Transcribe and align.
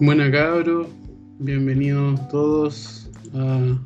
Buenas 0.00 0.30
cabros, 0.30 0.86
bienvenidos 1.40 2.28
todos 2.28 3.10
a 3.34 3.76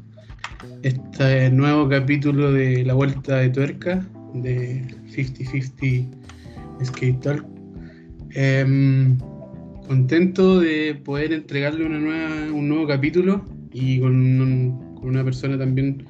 este 0.82 1.48
nuevo 1.48 1.88
capítulo 1.88 2.52
de 2.52 2.84
La 2.84 2.92
Vuelta 2.92 3.38
de 3.38 3.48
Tuerca 3.48 4.06
de 4.34 4.84
50-50 5.08 6.06
Skate 6.84 7.20
Talk. 7.22 7.46
Em, 8.34 9.16
contento 9.86 10.60
de 10.60 11.00
poder 11.02 11.32
entregarle 11.32 11.86
una 11.86 11.98
nueva, 11.98 12.52
un 12.52 12.68
nuevo 12.68 12.86
capítulo 12.86 13.46
y 13.72 13.98
con, 13.98 14.98
una 15.02 15.24
persona 15.24 15.56
también 15.56 16.04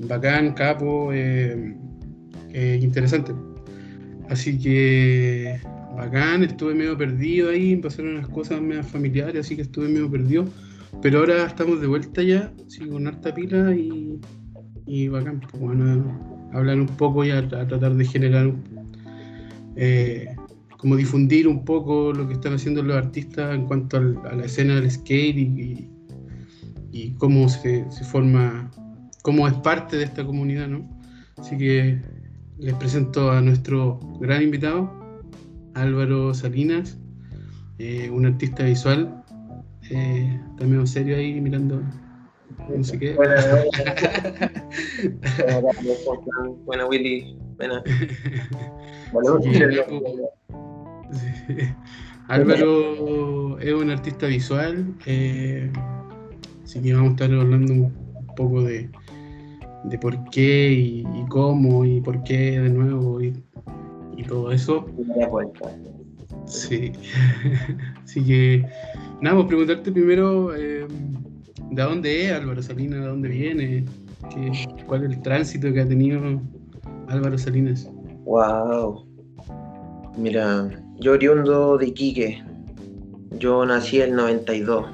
bacán, 0.00 0.52
capo, 0.54 1.12
eh, 1.12 1.76
eh, 2.52 2.80
interesante. 2.82 3.32
Así 4.28 4.58
que 4.58 5.60
bacán, 5.98 6.44
estuve 6.44 6.74
medio 6.74 6.96
perdido 6.96 7.50
ahí, 7.50 7.76
pasaron 7.76 8.16
unas 8.16 8.28
cosas 8.28 8.60
medio 8.60 8.84
familiares, 8.84 9.44
así 9.44 9.56
que 9.56 9.62
estuve 9.62 9.88
medio 9.88 10.10
perdido. 10.10 10.44
Pero 11.02 11.18
ahora 11.18 11.44
estamos 11.44 11.80
de 11.80 11.86
vuelta 11.86 12.22
ya, 12.22 12.52
sí, 12.68 12.86
con 12.86 13.06
harta 13.06 13.34
pila 13.34 13.74
y, 13.74 14.18
y 14.86 15.08
bacán, 15.08 15.40
pues 15.40 15.60
bueno, 15.60 16.50
hablar 16.52 16.78
un 16.80 16.86
poco 16.86 17.24
y 17.24 17.30
a, 17.30 17.46
tratar 17.46 17.94
de 17.94 18.04
generar, 18.04 18.52
eh, 19.76 20.34
como 20.78 20.96
difundir 20.96 21.48
un 21.48 21.64
poco 21.64 22.12
lo 22.12 22.26
que 22.28 22.34
están 22.34 22.54
haciendo 22.54 22.82
los 22.82 22.96
artistas 22.96 23.54
en 23.54 23.66
cuanto 23.66 23.96
a 23.96 24.34
la 24.34 24.44
escena 24.44 24.76
del 24.76 24.90
skate 24.90 25.36
y, 25.36 25.88
y, 26.92 27.10
cómo 27.18 27.48
se, 27.48 27.84
se, 27.90 28.04
forma, 28.04 28.70
cómo 29.22 29.48
es 29.48 29.54
parte 29.54 29.96
de 29.96 30.04
esta 30.04 30.24
comunidad, 30.24 30.68
¿no? 30.68 30.88
Así 31.36 31.58
que 31.58 32.00
les 32.58 32.74
presento 32.74 33.30
a 33.30 33.40
nuestro 33.40 34.00
gran 34.20 34.42
invitado, 34.42 34.97
Álvaro 35.80 36.34
Salinas, 36.34 36.98
eh, 37.78 38.10
un 38.10 38.26
artista 38.26 38.64
visual, 38.64 39.24
eh, 39.90 40.38
también 40.58 40.86
serio 40.86 41.16
ahí 41.16 41.40
mirando 41.40 41.80
no 42.68 42.84
sé 42.84 42.98
qué. 42.98 43.14
Buena, 43.14 43.34
buena, 46.64 46.86
Willy. 46.88 47.38
Buena. 47.56 47.82
Álvaro 52.28 53.58
es 53.58 53.72
un 53.72 53.90
artista 53.90 54.26
visual, 54.26 54.94
eh, 55.06 55.72
así 56.62 56.82
que 56.82 56.92
vamos 56.92 57.08
a 57.08 57.12
estar 57.12 57.32
hablando 57.32 57.72
un 57.72 57.90
poco 58.36 58.60
de, 58.62 58.90
de 59.84 59.98
por 59.98 60.28
qué 60.30 60.72
y, 60.72 61.06
y, 61.14 61.24
cómo 61.30 61.86
y 61.86 62.02
por 62.02 62.22
qué 62.24 62.60
de 62.60 62.68
nuevo 62.68 63.22
y 63.22 63.32
y 64.18 64.24
todo 64.24 64.50
eso. 64.50 64.84
Sí. 66.46 66.92
Así 68.04 68.24
que, 68.24 68.66
nada, 69.20 69.36
pues 69.36 69.46
preguntarte 69.46 69.92
primero 69.92 70.54
eh, 70.54 70.86
de 71.70 71.82
dónde 71.82 72.26
es 72.26 72.32
Álvaro 72.32 72.62
Salinas, 72.62 73.00
de 73.00 73.06
dónde 73.06 73.28
viene, 73.28 73.84
qué, 74.34 74.52
cuál 74.86 75.04
es 75.04 75.12
el 75.12 75.22
tránsito 75.22 75.72
que 75.72 75.80
ha 75.80 75.88
tenido 75.88 76.40
Álvaro 77.08 77.38
Salinas. 77.38 77.88
Wow. 78.24 79.06
Mira, 80.16 80.68
yo 80.98 81.12
oriundo 81.12 81.78
de 81.78 81.86
Iquique. 81.86 82.42
Yo 83.38 83.64
nací 83.64 84.00
el 84.00 84.16
92, 84.16 84.86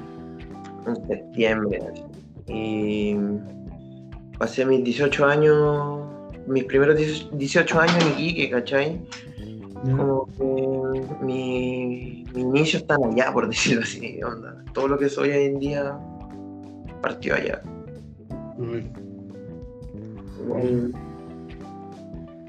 en 0.85 1.07
septiembre. 1.07 1.79
Y 2.47 3.15
pasé 4.37 4.65
mis 4.65 4.83
18 4.83 5.25
años 5.25 6.04
mis 6.47 6.63
primeros 6.65 6.97
18 7.31 7.79
años 7.79 7.95
en 8.05 8.11
Iquique, 8.13 8.49
¿cachai? 8.49 9.01
Como 9.83 10.25
que 10.37 11.25
mi, 11.25 12.25
mi 12.33 12.41
inicio 12.41 12.79
está 12.79 12.95
allá, 12.95 13.31
por 13.31 13.47
decirlo 13.49 13.83
así, 13.83 14.21
onda. 14.23 14.63
Todo 14.73 14.87
lo 14.89 14.97
que 14.97 15.09
soy 15.09 15.29
hoy 15.29 15.45
en 15.45 15.59
día 15.59 15.97
partió 17.01 17.35
allá. 17.35 17.61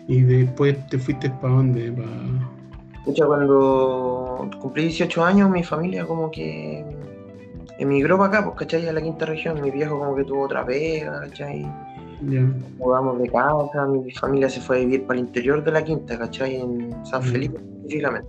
¿Y 0.08 0.20
después 0.22 0.86
te 0.88 0.98
fuiste 0.98 1.30
para 1.30 1.54
dónde? 1.54 1.92
Escucha, 2.98 3.26
cuando 3.26 4.48
cumplí 4.60 4.84
18 4.84 5.24
años, 5.24 5.50
mi 5.50 5.62
familia 5.62 6.06
como 6.06 6.30
que 6.30 6.84
emigró 7.78 8.18
para 8.18 8.38
acá, 8.38 8.44
pues, 8.44 8.56
¿cachai? 8.58 8.88
A 8.88 8.92
la 8.92 9.02
quinta 9.02 9.26
región. 9.26 9.60
Mi 9.60 9.70
viejo 9.70 9.98
como 9.98 10.14
que 10.16 10.24
tuvo 10.24 10.44
otra 10.44 10.64
pega, 10.64 11.20
¿cachai? 11.20 11.66
Mudamos 12.20 13.18
de 13.18 13.28
casa, 13.28 13.86
mi 13.86 14.10
familia 14.12 14.48
se 14.48 14.60
fue 14.60 14.78
a 14.78 14.80
vivir 14.80 15.06
para 15.06 15.18
el 15.18 15.26
interior 15.26 15.62
de 15.62 15.70
la 15.70 15.84
quinta, 15.84 16.18
¿cachai? 16.18 16.56
En 16.56 17.04
San 17.04 17.22
Felipe 17.22 17.58
específicamente, 17.58 18.28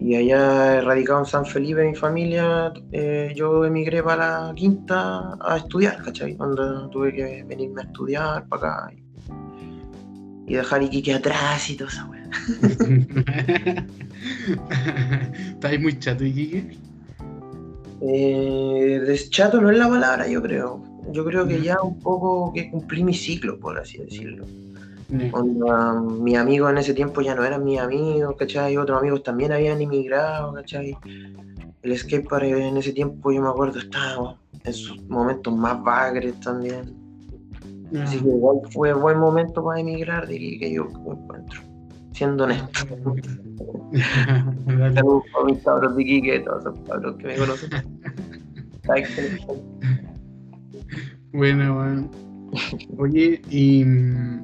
Y 0.00 0.14
allá 0.14 0.80
radicado 0.82 1.20
en 1.20 1.26
San 1.26 1.44
Felipe 1.44 1.84
mi 1.84 1.94
familia, 1.94 2.72
eh, 2.92 3.32
yo 3.34 3.64
emigré 3.64 4.02
para 4.02 4.48
la 4.48 4.54
quinta 4.54 5.36
a 5.40 5.56
estudiar, 5.56 6.02
¿cachai? 6.02 6.36
Cuando 6.36 6.88
tuve 6.90 7.12
que 7.12 7.44
venirme 7.44 7.82
a 7.82 7.84
estudiar 7.84 8.46
para 8.48 8.86
acá 8.86 8.94
y, 10.46 10.54
dejar 10.54 10.82
Iquique 10.82 11.14
atrás 11.14 11.70
y 11.70 11.76
todo 11.76 11.88
eso, 11.88 12.06
weá. 12.10 12.28
¿Estás 15.48 15.80
muy 15.80 15.98
chato, 15.98 16.24
Iquique? 16.24 16.78
Eh, 18.02 19.02
deschato 19.06 19.60
no 19.60 19.70
es 19.70 19.78
la 19.78 19.88
palabra, 19.88 20.28
yo 20.28 20.42
creo 20.42 20.93
yo 21.12 21.24
creo 21.24 21.46
que 21.46 21.60
ya 21.60 21.80
un 21.82 21.98
poco 22.00 22.52
que 22.52 22.70
cumplí 22.70 23.04
mi 23.04 23.14
ciclo, 23.14 23.58
por 23.58 23.78
así 23.78 23.98
decirlo. 23.98 24.44
mis 25.08 26.36
amigos 26.36 26.70
en 26.70 26.78
ese 26.78 26.94
tiempo 26.94 27.20
ya 27.20 27.34
no 27.34 27.44
eran 27.44 27.64
mis 27.64 27.78
amigos, 27.78 28.34
¿cachai? 28.38 28.76
Otros 28.76 28.98
amigos 28.98 29.22
también 29.22 29.52
habían 29.52 29.80
emigrado, 29.80 30.54
¿cachai? 30.54 30.96
El 31.82 31.98
skatepark 31.98 32.44
en 32.44 32.76
ese 32.76 32.92
tiempo, 32.92 33.30
yo 33.32 33.42
me 33.42 33.48
acuerdo, 33.48 33.78
estaba 33.78 34.36
en 34.64 34.72
sus 34.72 35.02
momentos 35.08 35.54
más 35.54 35.82
bagres 35.82 36.38
también. 36.40 37.04
Así 38.02 38.18
que 38.18 38.28
igual 38.28 38.60
fue 38.70 38.92
buen 38.92 39.18
momento 39.18 39.62
para 39.62 39.80
emigrar, 39.80 40.26
diría 40.26 40.58
que 40.58 40.72
yo 40.72 40.84
me 40.86 41.12
encuentro. 41.12 41.60
Siendo 42.12 42.44
honesto. 42.44 42.86
Saludos 44.94 45.24
a 45.40 45.44
mis 45.44 45.62
cabros 45.62 45.94
de 45.94 46.02
Iquique, 46.02 46.40
todos 46.40 46.60
esos 46.60 46.78
cabros 46.88 47.16
que 47.16 47.26
me 47.26 47.36
conocen. 47.36 47.70
Bueno, 51.34 51.74
bueno. 51.74 52.08
Oye, 52.96 53.42
y 53.50 53.84
mm, 53.84 54.40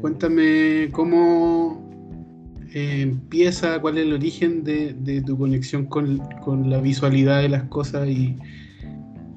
cuéntame 0.00 0.88
cómo 0.92 1.90
eh, 2.72 3.00
empieza, 3.02 3.80
cuál 3.80 3.98
es 3.98 4.06
el 4.06 4.12
origen 4.12 4.62
de, 4.62 5.22
tu 5.26 5.36
conexión 5.36 5.86
con, 5.86 6.20
la 6.70 6.80
visualidad 6.80 7.42
de 7.42 7.48
las 7.48 7.64
cosas 7.64 8.08
y, 8.08 8.38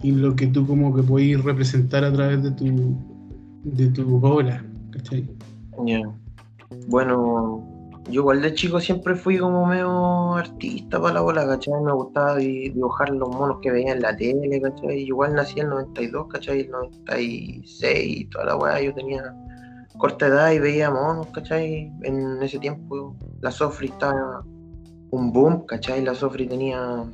lo 0.04 0.36
que 0.36 0.48
tú 0.48 0.68
como 0.68 0.94
que 0.94 1.02
puedes 1.02 1.44
representar 1.44 2.04
a 2.04 2.14
través 2.14 2.44
de 2.44 2.52
tu 2.52 2.96
de 3.64 3.88
tu 3.88 4.18
obra, 4.18 4.64
¿cachai? 4.92 5.28
Bueno, 6.90 7.73
yo 8.10 8.22
igual 8.22 8.42
de 8.42 8.54
chico 8.54 8.80
siempre 8.80 9.16
fui 9.16 9.38
como 9.38 9.66
medio 9.66 10.34
artista 10.36 11.02
para 11.02 11.16
la 11.16 11.22
bola, 11.22 11.48
¿cachai? 11.48 11.82
Me 11.82 11.94
gustaba 11.94 12.36
dibujar 12.36 13.10
los 13.12 13.30
monos 13.30 13.60
que 13.62 13.72
veía 13.72 13.94
en 13.94 14.02
la 14.02 14.16
tele, 14.16 14.62
¿cachai? 14.62 15.04
Igual 15.04 15.36
nací 15.36 15.60
en 15.60 15.68
el 15.68 15.70
92, 15.70 16.28
¿cachai? 16.28 16.62
El 16.62 16.72
96 16.72 18.30
toda 18.30 18.46
la 18.46 18.58
weá, 18.58 18.82
yo 18.82 18.94
tenía 18.94 19.34
corta 19.98 20.28
edad 20.28 20.52
y 20.52 20.60
veía 20.60 20.92
monos, 20.92 21.28
¿cachai? 21.28 21.92
En 22.04 22.42
ese 22.44 22.60
tiempo 22.60 23.16
la 23.42 23.52
Sofri 23.52 23.88
estaba 23.88 24.44
un 25.12 25.32
boom, 25.32 25.66
¿cachai? 25.66 26.04
La 26.04 26.14
Sofri 26.14 26.46
tenía, 26.46 27.06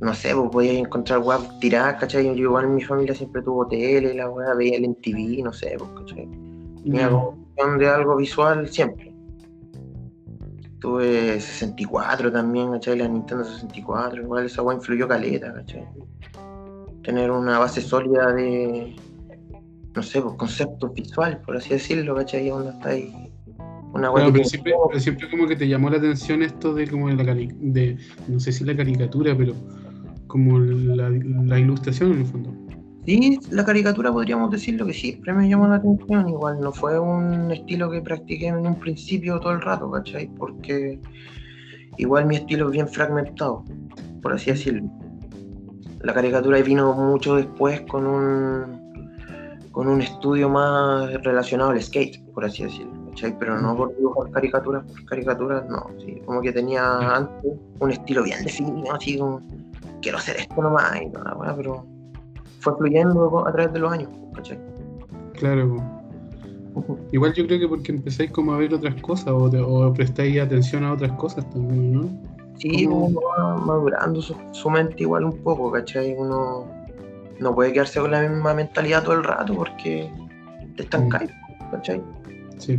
no 0.00 0.14
sé, 0.14 0.34
pues 0.34 0.50
podía 0.50 0.78
encontrar 0.78 1.20
weá 1.20 1.38
tiradas, 1.60 1.94
¿cachai? 1.94 2.24
Yo 2.26 2.32
igual 2.34 2.66
en 2.66 2.74
mi 2.74 2.82
familia 2.82 3.14
siempre 3.14 3.40
tuvo 3.40 3.66
tele, 3.68 4.12
la 4.14 4.28
weá 4.28 4.54
veía 4.54 4.76
el 4.76 4.88
MTV, 4.90 5.44
no 5.44 5.52
sé, 5.52 5.76
pues, 5.78 5.90
¿cachai? 5.96 6.28
Tenía 6.82 7.08
mm. 7.08 7.78
de 7.78 7.88
algo 7.88 8.16
visual 8.16 8.68
siempre. 8.68 9.09
Tuve 10.80 11.40
64 11.40 12.32
también, 12.32 12.72
¿cachai? 12.72 12.98
La 12.98 13.08
Nintendo 13.08 13.44
64, 13.44 14.22
igual 14.22 14.46
esa 14.46 14.62
weá 14.62 14.76
influyó 14.76 15.06
caleta, 15.06 15.52
¿cachai? 15.52 15.86
Tener 17.02 17.30
una 17.30 17.58
base 17.58 17.80
sólida 17.80 18.32
de, 18.32 18.96
no 19.94 20.02
sé, 20.02 20.22
pues 20.22 20.34
conceptos 20.36 20.94
visuales, 20.94 21.38
por 21.44 21.56
así 21.56 21.70
decirlo, 21.70 22.14
¿cachai? 22.14 22.48
Donde 22.48 22.70
está 22.70 22.90
ahí. 22.90 23.30
Una 23.92 24.12
pero, 24.14 24.44
siempre, 24.44 24.72
siempre, 24.98 25.28
como 25.30 25.48
que 25.48 25.56
te 25.56 25.66
llamó 25.66 25.90
la 25.90 25.96
atención 25.96 26.42
esto 26.42 26.72
de 26.72 26.86
como 26.88 27.10
la 27.10 27.34
de, 27.34 27.98
no 28.28 28.38
sé 28.38 28.52
si 28.52 28.64
la 28.64 28.76
caricatura, 28.76 29.36
pero 29.36 29.54
como 30.28 30.60
la, 30.60 31.10
la 31.10 31.58
ilustración 31.58 32.12
en 32.12 32.18
el 32.20 32.26
fondo. 32.26 32.69
Sí, 33.10 33.40
la 33.50 33.64
caricatura 33.64 34.12
podríamos 34.12 34.52
decirlo 34.52 34.86
que 34.86 34.92
siempre 34.92 35.32
me 35.32 35.48
llamó 35.48 35.66
la 35.66 35.74
atención, 35.74 36.28
igual 36.28 36.60
no 36.60 36.70
fue 36.70 36.96
un 36.96 37.50
estilo 37.50 37.90
que 37.90 38.00
practiqué 38.00 38.46
en 38.46 38.64
un 38.64 38.78
principio 38.78 39.40
todo 39.40 39.50
el 39.50 39.60
rato, 39.62 39.90
¿cachai? 39.90 40.28
Porque 40.38 41.00
igual 41.98 42.26
mi 42.26 42.36
estilo 42.36 42.66
es 42.66 42.70
bien 42.70 42.86
fragmentado, 42.86 43.64
por 44.22 44.34
así 44.34 44.52
decirlo. 44.52 44.88
La 46.02 46.14
caricatura 46.14 46.62
vino 46.62 46.92
mucho 46.92 47.34
después 47.34 47.80
con 47.80 48.06
un 48.06 48.78
con 49.72 49.88
un 49.88 50.02
estudio 50.02 50.48
más 50.48 51.12
relacionado 51.24 51.70
al 51.70 51.82
skate, 51.82 52.22
por 52.32 52.44
así 52.44 52.62
decirlo, 52.62 52.92
¿cachai? 53.08 53.36
Pero 53.40 53.60
no 53.60 53.76
por 53.76 53.96
dibujar 53.96 54.30
caricaturas 54.30 54.84
por 54.84 55.04
caricaturas, 55.06 55.68
no, 55.68 55.84
sí, 55.98 56.22
como 56.24 56.40
que 56.42 56.52
tenía 56.52 57.16
antes 57.16 57.54
un 57.80 57.90
estilo 57.90 58.22
bien 58.22 58.44
definido, 58.44 58.94
así 58.94 59.18
como 59.18 59.40
quiero 60.00 60.18
hacer 60.18 60.36
esto 60.36 60.62
nomás 60.62 61.02
y 61.02 61.06
nada, 61.06 61.34
bueno, 61.34 61.56
pero 61.56 61.89
fue 62.60 62.76
fluyendo 62.76 63.46
a 63.46 63.52
través 63.52 63.72
de 63.72 63.78
los 63.80 63.92
años, 63.92 64.08
¿cachai? 64.34 64.58
Claro. 65.34 65.76
Igual 67.12 67.32
yo 67.34 67.46
creo 67.46 67.58
que 67.60 67.68
porque 67.68 67.92
empezáis 67.92 68.30
como 68.30 68.52
a 68.52 68.58
ver 68.58 68.72
otras 68.72 68.94
cosas 69.02 69.28
o, 69.28 69.50
te- 69.50 69.60
o 69.60 69.92
prestáis 69.92 70.40
atención 70.40 70.84
a 70.84 70.92
otras 70.92 71.12
cosas 71.12 71.48
también, 71.50 71.92
¿no? 71.92 72.08
Sí, 72.58 72.86
¿Cómo? 72.86 73.06
uno 73.06 73.20
va 73.38 73.56
madurando 73.56 74.20
su, 74.22 74.34
su 74.52 74.70
mente 74.70 75.02
igual 75.02 75.24
un 75.24 75.36
poco, 75.42 75.70
¿cachai? 75.72 76.14
Uno 76.16 76.66
no 77.40 77.54
puede 77.54 77.72
quedarse 77.72 78.00
con 78.00 78.10
la 78.10 78.20
misma 78.28 78.54
mentalidad 78.54 79.02
todo 79.02 79.14
el 79.14 79.24
rato 79.24 79.54
porque 79.54 80.10
te 80.76 80.82
estancáis, 80.82 81.30
¿cachai? 81.70 82.00
Sí. 82.58 82.78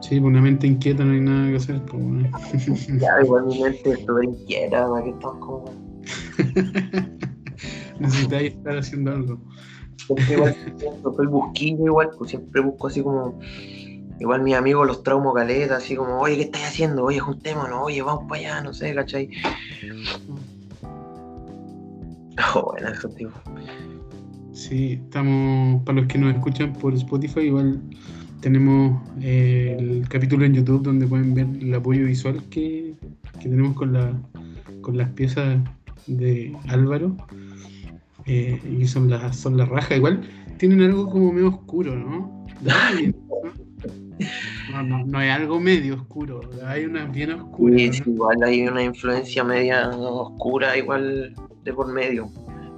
Sí, 0.00 0.18
por 0.20 0.30
una 0.30 0.40
mente 0.40 0.66
inquieta 0.66 1.04
no 1.04 1.12
hay 1.12 1.20
nada 1.20 1.50
que 1.50 1.56
hacer, 1.56 1.82
pues, 1.82 2.02
bueno. 2.02 2.28
Ya, 2.98 3.20
igual 3.22 3.46
mi 3.46 3.62
mente 3.62 3.90
es 3.90 4.00
súper 4.00 4.24
inquieta, 4.24 4.88
¿para 4.88 5.04
qué 5.04 5.10
estamos 5.10 5.38
como... 5.38 5.64
Necesitáis 8.00 8.52
estar 8.54 8.78
haciendo 8.78 9.12
algo. 9.12 9.38
Siempre 9.96 10.34
igual, 10.34 10.56
el 11.20 11.28
busquillo 11.28 11.86
igual, 11.86 12.10
pues 12.16 12.30
siempre 12.30 12.60
busco 12.60 12.86
así 12.86 13.02
como... 13.02 13.38
Igual 14.20 14.42
mis 14.42 14.56
amigos 14.56 14.84
los 14.84 15.04
traumo 15.04 15.32
caleta, 15.32 15.76
así 15.76 15.94
como, 15.94 16.18
oye, 16.18 16.36
¿qué 16.36 16.42
estás 16.42 16.64
haciendo? 16.64 17.04
Oye, 17.04 17.20
juntémonos, 17.20 17.78
oye, 17.82 18.02
vamos 18.02 18.24
para 18.28 18.40
allá, 18.40 18.60
no 18.62 18.72
sé, 18.72 18.94
¿cachai? 18.94 19.30
Oh, 22.54 22.70
bueno, 22.70 22.88
eso, 22.88 23.08
tío. 23.08 23.30
Sí, 24.52 25.00
estamos, 25.04 25.82
para 25.82 26.00
los 26.00 26.08
que 26.08 26.18
nos 26.18 26.34
escuchan 26.34 26.72
por 26.72 26.94
Spotify, 26.94 27.40
igual 27.40 27.82
tenemos 28.40 29.00
eh, 29.20 29.76
el 29.78 30.08
capítulo 30.08 30.44
en 30.44 30.54
YouTube 30.54 30.82
donde 30.82 31.06
pueden 31.06 31.34
ver 31.34 31.46
el 31.60 31.74
apoyo 31.74 32.04
visual 32.04 32.42
que, 32.50 32.94
que 33.40 33.48
tenemos 33.48 33.74
con, 33.74 33.92
la, 33.92 34.12
con 34.80 34.96
las 34.96 35.10
piezas 35.10 35.58
de 36.06 36.56
Álvaro. 36.68 37.16
Eh, 38.28 38.60
y 38.78 38.86
son 38.86 39.08
las 39.08 39.36
son 39.36 39.56
las 39.56 39.68
rajas. 39.68 39.96
Igual 39.96 40.20
tienen 40.58 40.82
algo 40.82 41.08
como 41.08 41.32
medio 41.32 41.48
oscuro, 41.48 41.96
¿no? 41.96 42.46
No, 44.72 44.82
no, 44.82 45.04
no 45.06 45.20
es 45.22 45.30
algo 45.30 45.60
medio 45.60 45.94
oscuro, 45.94 46.40
hay 46.66 46.84
una 46.84 47.06
bien 47.06 47.32
oscura. 47.32 47.76
Sí, 47.78 48.02
igual 48.04 48.42
hay 48.42 48.66
una 48.66 48.82
influencia 48.82 49.44
media 49.44 49.88
oscura 49.90 50.76
igual 50.76 51.34
de 51.62 51.72
por 51.72 51.92
medio. 51.92 52.28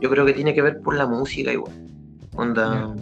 Yo 0.00 0.10
creo 0.10 0.24
que 0.26 0.34
tiene 0.34 0.54
que 0.54 0.62
ver 0.62 0.80
por 0.82 0.94
la 0.94 1.06
música 1.06 1.52
igual. 1.52 1.72
Onda. 2.36 2.94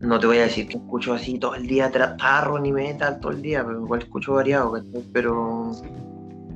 No 0.00 0.20
te 0.20 0.26
voy 0.26 0.38
a 0.38 0.42
decir 0.42 0.68
que 0.68 0.76
escucho 0.76 1.14
así 1.14 1.38
todo 1.38 1.54
el 1.54 1.66
día 1.66 1.90
tarro 1.90 2.58
ni 2.58 2.72
metal 2.72 3.18
todo 3.20 3.32
el 3.32 3.42
día, 3.42 3.64
pero 3.64 3.82
igual 3.82 4.02
escucho 4.02 4.34
variado, 4.34 4.72
¿cachai? 4.72 5.02
Pero 5.12 5.72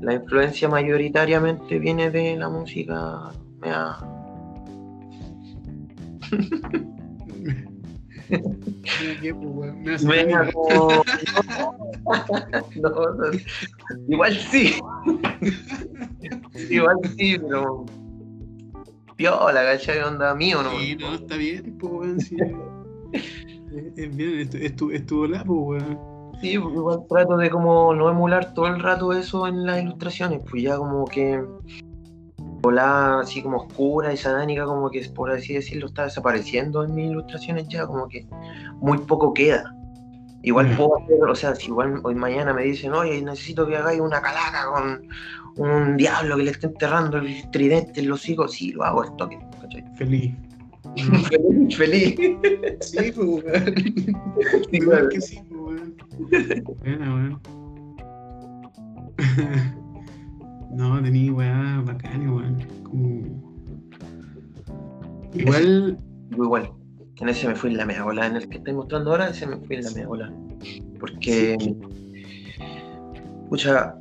la 0.00 0.14
influencia 0.14 0.68
mayoritariamente 0.68 1.78
viene 1.78 2.10
de 2.10 2.36
la 2.36 2.48
música 2.48 3.32
qué, 9.20 9.34
pues, 9.34 9.74
me 9.74 9.94
hace 9.94 10.06
mea 10.06 10.24
daño. 10.26 10.52
como- 10.52 11.02
No, 12.76 12.90
no, 12.90 13.30
igual 14.08 14.32
sí. 14.34 14.74
igual 16.70 16.96
sí, 17.16 17.38
pero 17.38 17.86
piola, 19.16 19.62
¿cachai? 19.64 20.00
Onda 20.00 20.34
mío, 20.34 20.62
¿no? 20.62 20.70
Sí, 20.78 20.96
no, 20.98 21.14
está 21.14 21.36
bien, 21.36 21.76
pues, 21.78 21.92
weón, 21.92 22.20
sí. 22.20 22.36
Es, 23.12 23.98
es 23.98 24.16
bien, 24.16 24.40
es, 24.40 24.54
es 24.54 24.76
tu, 24.76 24.90
es 24.90 25.04
tu 25.06 25.26
pues, 25.28 25.44
weón. 25.46 25.98
Sí, 26.40 26.58
porque 26.58 26.76
igual 26.78 27.04
trato 27.08 27.36
de 27.36 27.50
como 27.50 27.94
no 27.94 28.08
emular 28.08 28.54
todo 28.54 28.66
el 28.68 28.80
rato 28.80 29.12
eso 29.12 29.46
en 29.46 29.66
las 29.66 29.82
ilustraciones, 29.82 30.40
pues 30.48 30.62
ya 30.62 30.78
como 30.78 31.04
que 31.04 31.44
volada 32.60 33.20
así 33.20 33.42
como 33.42 33.58
oscura 33.58 34.12
y 34.12 34.16
satánica, 34.16 34.64
como 34.64 34.90
que 34.90 35.00
por 35.14 35.30
así 35.30 35.54
decirlo 35.54 35.86
está 35.86 36.04
desapareciendo 36.04 36.84
en 36.84 36.94
mis 36.94 37.10
ilustraciones 37.10 37.68
ya, 37.68 37.86
como 37.86 38.08
que 38.08 38.26
muy 38.80 38.98
poco 38.98 39.32
queda. 39.34 39.74
Igual 40.42 40.70
Ya. 40.70 40.76
puedo 40.76 40.96
hacer, 40.98 41.22
o 41.22 41.34
sea, 41.34 41.54
si 41.54 41.66
igual 41.66 42.00
hoy 42.02 42.14
mañana 42.14 42.54
me 42.54 42.62
dicen, 42.62 42.92
oye, 42.92 43.20
necesito 43.22 43.66
que 43.66 43.76
hagáis 43.76 44.00
una 44.00 44.20
calaca 44.22 44.66
con 44.72 45.08
un 45.56 45.96
diablo 45.96 46.36
que 46.36 46.44
le 46.44 46.50
esté 46.52 46.66
enterrando 46.68 47.18
el 47.18 47.50
tridente 47.50 48.00
en 48.00 48.08
los 48.08 48.26
hijos, 48.28 48.52
sí, 48.52 48.72
lo 48.72 48.84
hago 48.84 49.04
esto, 49.04 49.28
¿cachai? 49.60 49.84
Feliz. 49.96 50.34
Feliz, 51.76 51.76
feliz. 51.76 52.16
Sí, 52.80 53.12
pues, 53.14 53.16
weón. 53.16 53.74
Sí, 53.76 54.14
Igual 54.72 54.96
claro. 54.98 55.08
que 55.10 55.20
sí, 55.20 55.40
pues, 55.48 55.60
weón. 55.60 55.94
Buena, 56.80 57.14
weón. 57.14 57.40
No, 60.70 61.02
tení 61.02 61.30
weá 61.30 61.82
bacán, 61.84 62.28
weón. 62.28 62.66
Como. 62.84 63.42
Igual, 65.34 65.98
Yo 66.30 66.44
igual. 66.44 66.70
En 67.20 67.28
ese 67.28 67.48
me 67.48 67.54
fui 67.54 67.70
en 67.70 67.76
la 67.76 67.86
mea 67.86 68.04
bola. 68.04 68.26
En 68.26 68.36
el 68.36 68.48
que 68.48 68.58
estoy 68.58 68.72
mostrando 68.72 69.10
ahora, 69.10 69.28
ese 69.28 69.46
me 69.46 69.56
fui 69.58 69.76
en 69.76 69.84
la 69.84 69.90
mea 69.90 70.06
bola. 70.06 70.32
Porque. 70.98 71.56
Pucha. 73.48 73.96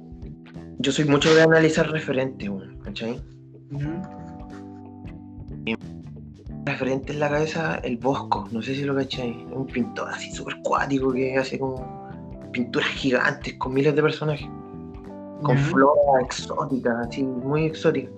Yo 0.80 0.92
soy 0.92 1.06
mucho 1.06 1.34
de 1.34 1.42
analizar 1.42 1.90
referentes, 1.92 2.48
weón, 2.48 2.80
¿cachai? 2.80 3.20
¿ya? 3.72 4.02
Referente 6.66 7.12
en 7.14 7.20
la 7.20 7.30
cabeza, 7.30 7.76
el 7.84 7.98
Bosco, 7.98 8.48
no 8.52 8.62
sé 8.62 8.76
si 8.76 8.84
lo 8.84 8.96
cachai. 8.96 9.32
Es 9.32 9.56
un 9.56 9.66
pintor 9.66 10.10
así 10.10 10.32
súper 10.32 10.56
cuático 10.64 11.12
que 11.12 11.36
hace 11.36 11.60
como 11.60 12.08
pinturas 12.52 12.90
gigantes 12.90 13.56
con 13.56 13.74
miles 13.74 13.96
de 13.96 14.02
personajes. 14.02 14.48
Con 15.42 15.56
Ya. 15.58 15.64
flora 15.64 16.22
exótica, 16.22 17.00
así, 17.02 17.24
muy 17.24 17.66
exótica. 17.66 18.10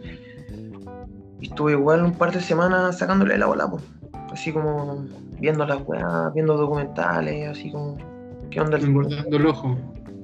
Y 1.39 1.47
estuve 1.47 1.73
igual 1.73 2.03
un 2.03 2.13
par 2.13 2.31
de 2.31 2.41
semanas 2.41 2.97
sacándole 2.99 3.37
la 3.37 3.45
bola, 3.47 3.67
pues. 3.69 3.83
Así 4.31 4.51
como 4.51 5.05
viendo 5.39 5.65
las 5.65 5.79
weas, 5.85 6.33
viendo 6.33 6.55
documentales, 6.57 7.49
así 7.49 7.71
como. 7.71 7.97
¿Qué 8.49 8.59
onda 8.61 8.77
el 8.77 8.85
Engordando 8.85 9.37
el 9.37 9.45
ojo. 9.45 9.77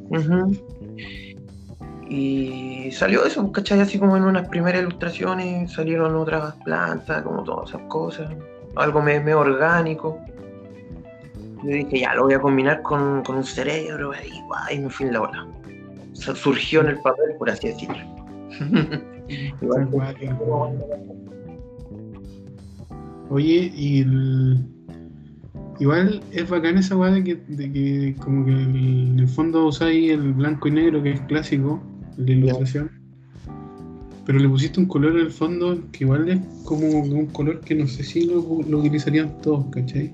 Ujú. 0.10 0.52
Y 2.10 2.90
salió 2.92 3.26
eso, 3.26 3.52
¿cachai? 3.52 3.82
Así 3.82 4.00
como 4.00 4.16
en 4.16 4.24
unas 4.24 4.48
primeras 4.48 4.82
ilustraciones 4.82 5.74
salieron 5.74 6.16
otras 6.16 6.56
plantas, 6.64 7.22
como 7.24 7.44
todas 7.44 7.70
esas 7.70 7.82
cosas. 7.90 8.30
Algo 8.76 9.02
me- 9.02 9.20
medio 9.20 9.40
orgánico. 9.40 10.20
Yo 11.64 11.70
dije, 11.70 12.00
ya, 12.02 12.14
lo 12.16 12.26
voy 12.26 12.36
a 12.36 12.40
combinar 12.40 12.82
con, 12.82 13.24
con 13.24 13.38
un 13.38 13.44
cerebro, 13.44 14.12
y, 14.14 14.42
guay, 14.44 14.76
y 14.76 14.80
me 14.80 14.90
fui 14.90 15.08
en 15.08 15.14
la 15.14 15.22
ola. 15.22 15.48
Su- 16.20 16.36
Surgió 16.36 16.82
en 16.82 16.88
el 16.88 17.00
papel, 17.00 17.36
por 17.38 17.50
así 17.50 17.68
decirlo. 17.68 17.96
Igual. 19.62 19.90
Oye, 23.30 23.72
y 23.76 24.00
el- 24.02 24.60
igual 25.80 26.22
es 26.32 26.50
bacán 26.50 26.78
esa 26.78 26.96
weá 26.98 27.12
de 27.12 27.24
que, 27.24 27.36
de 27.36 27.72
que 27.72 28.16
como 28.24 28.46
que 28.46 28.52
el- 28.52 29.10
en 29.12 29.20
el 29.20 29.28
fondo 29.28 29.68
usáis 29.68 30.12
el 30.12 30.34
blanco 30.34 30.68
y 30.68 30.72
negro 30.72 31.04
que 31.04 31.12
es 31.12 31.22
clásico, 31.22 31.82
de 32.18 32.34
ilustración. 32.34 32.90
Pero 34.26 34.40
le 34.40 34.50
pusiste 34.50 34.80
un 34.80 34.88
color 34.88 35.14
en 35.14 35.20
el 35.20 35.32
fondo 35.32 35.80
que 35.92 36.04
igual 36.04 36.28
es 36.30 36.40
como 36.66 36.86
un 36.88 37.28
color 37.28 37.62
que 37.62 37.76
no 37.76 37.88
sé 37.88 38.04
si 38.04 38.26
lo, 38.26 38.42
lo 38.68 38.80
utilizarían 38.80 39.38
todos, 39.42 39.66
¿cachai? 39.72 40.14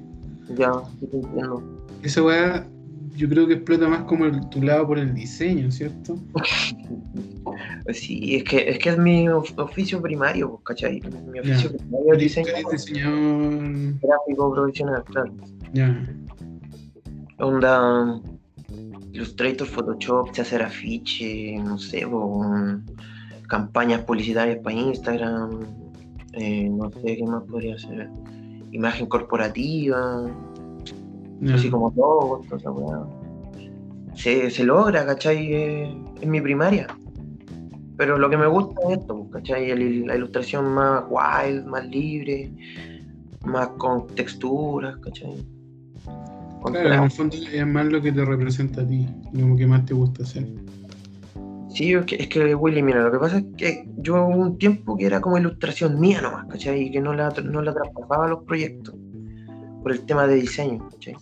Ya, 0.57 0.71
te 0.99 1.15
entiendo. 1.17 1.63
Esa 2.03 2.21
weá 2.23 2.67
yo 3.15 3.29
creo 3.29 3.47
que 3.47 3.53
explota 3.55 3.87
más 3.87 4.01
como 4.03 4.25
el, 4.25 4.47
tu 4.49 4.61
lado 4.61 4.87
por 4.87 4.99
el 4.99 5.13
diseño, 5.13 5.71
¿cierto? 5.71 6.17
Sí, 7.91 8.35
es 8.37 8.43
que 8.45 8.69
es, 8.69 8.79
que 8.79 8.89
es 8.91 8.97
mi 8.97 9.27
of- 9.29 9.53
oficio 9.57 10.01
primario, 10.01 10.49
pues, 10.51 10.63
¿cachai? 10.63 11.01
Mi 11.31 11.39
oficio 11.39 11.69
primario 11.71 12.13
es 12.13 12.19
diseño 12.19 12.47
diseñador. 12.71 13.99
gráfico 14.01 14.53
profesional, 14.53 15.03
claro. 15.03 15.33
Ya. 15.73 16.07
Onda 17.39 18.19
Illustrator, 19.11 19.67
Photoshop, 19.67 20.33
se 20.33 20.41
hacer 20.41 20.63
afiche, 20.63 21.57
no 21.59 21.77
sé, 21.77 22.05
o, 22.05 22.41
mm, 22.43 22.85
campañas 23.47 24.01
publicitarias 24.01 24.57
para 24.63 24.75
Instagram, 24.75 25.59
eh, 26.33 26.69
no 26.69 26.89
sé 26.91 27.17
qué 27.17 27.23
más 27.25 27.43
podría 27.43 27.75
hacer. 27.75 28.09
Imagen 28.71 29.05
corporativa, 29.07 30.25
ya. 31.41 31.55
así 31.55 31.69
como 31.69 31.91
todo, 31.91 32.41
toda 32.47 32.57
esa 32.57 32.71
weá. 32.71 33.03
Se, 34.15 34.49
se 34.51 34.63
logra, 34.63 35.05
¿cachai? 35.05 35.53
Eh, 35.53 35.97
Es 36.21 36.27
mi 36.27 36.39
primaria. 36.41 36.87
Pero 37.97 38.17
lo 38.17 38.29
que 38.29 38.37
me 38.37 38.47
gusta 38.47 38.75
es 38.89 38.99
esto, 38.99 39.15
pues, 39.17 39.31
¿cachai? 39.43 39.69
El- 39.71 40.05
la 40.07 40.15
ilustración 40.15 40.73
más 40.73 41.03
wild, 41.09 41.65
más 41.65 41.85
libre, 41.87 42.51
más 43.45 43.67
con 43.77 44.07
texturas, 44.07 44.97
¿cachai? 44.97 45.35
Claro, 46.65 46.93
en 46.93 47.03
el 47.03 47.11
fondo 47.11 47.35
es 47.51 47.67
más 47.67 47.85
lo 47.87 48.01
que 48.01 48.11
te 48.11 48.23
representa 48.23 48.81
a 48.81 48.87
ti, 48.87 49.05
lo 49.33 49.55
que 49.55 49.67
más 49.67 49.85
te 49.85 49.93
gusta 49.93 50.23
hacer. 50.23 50.47
Sí, 51.69 51.91
es 51.93 52.05
que, 52.05 52.15
es 52.15 52.27
que 52.29 52.55
Willy, 52.55 52.81
mira, 52.83 53.01
lo 53.03 53.11
que 53.11 53.17
pasa 53.17 53.39
es 53.39 53.45
que 53.57 53.89
yo 53.97 54.25
hubo 54.27 54.37
un 54.37 54.57
tiempo 54.57 54.95
que 54.95 55.05
era 55.07 55.19
como 55.19 55.37
ilustración 55.37 55.99
mía 55.99 56.21
nomás, 56.21 56.45
¿cachai? 56.47 56.83
Y 56.83 56.91
que 56.91 57.01
no 57.01 57.13
la, 57.13 57.31
no 57.43 57.61
la 57.61 57.73
traspasaba 57.73 58.25
a 58.25 58.29
los 58.29 58.43
proyectos 58.43 58.95
por 59.83 59.91
el 59.91 60.01
tema 60.05 60.25
de 60.25 60.35
diseño, 60.35 60.87
¿cachai? 60.89 61.15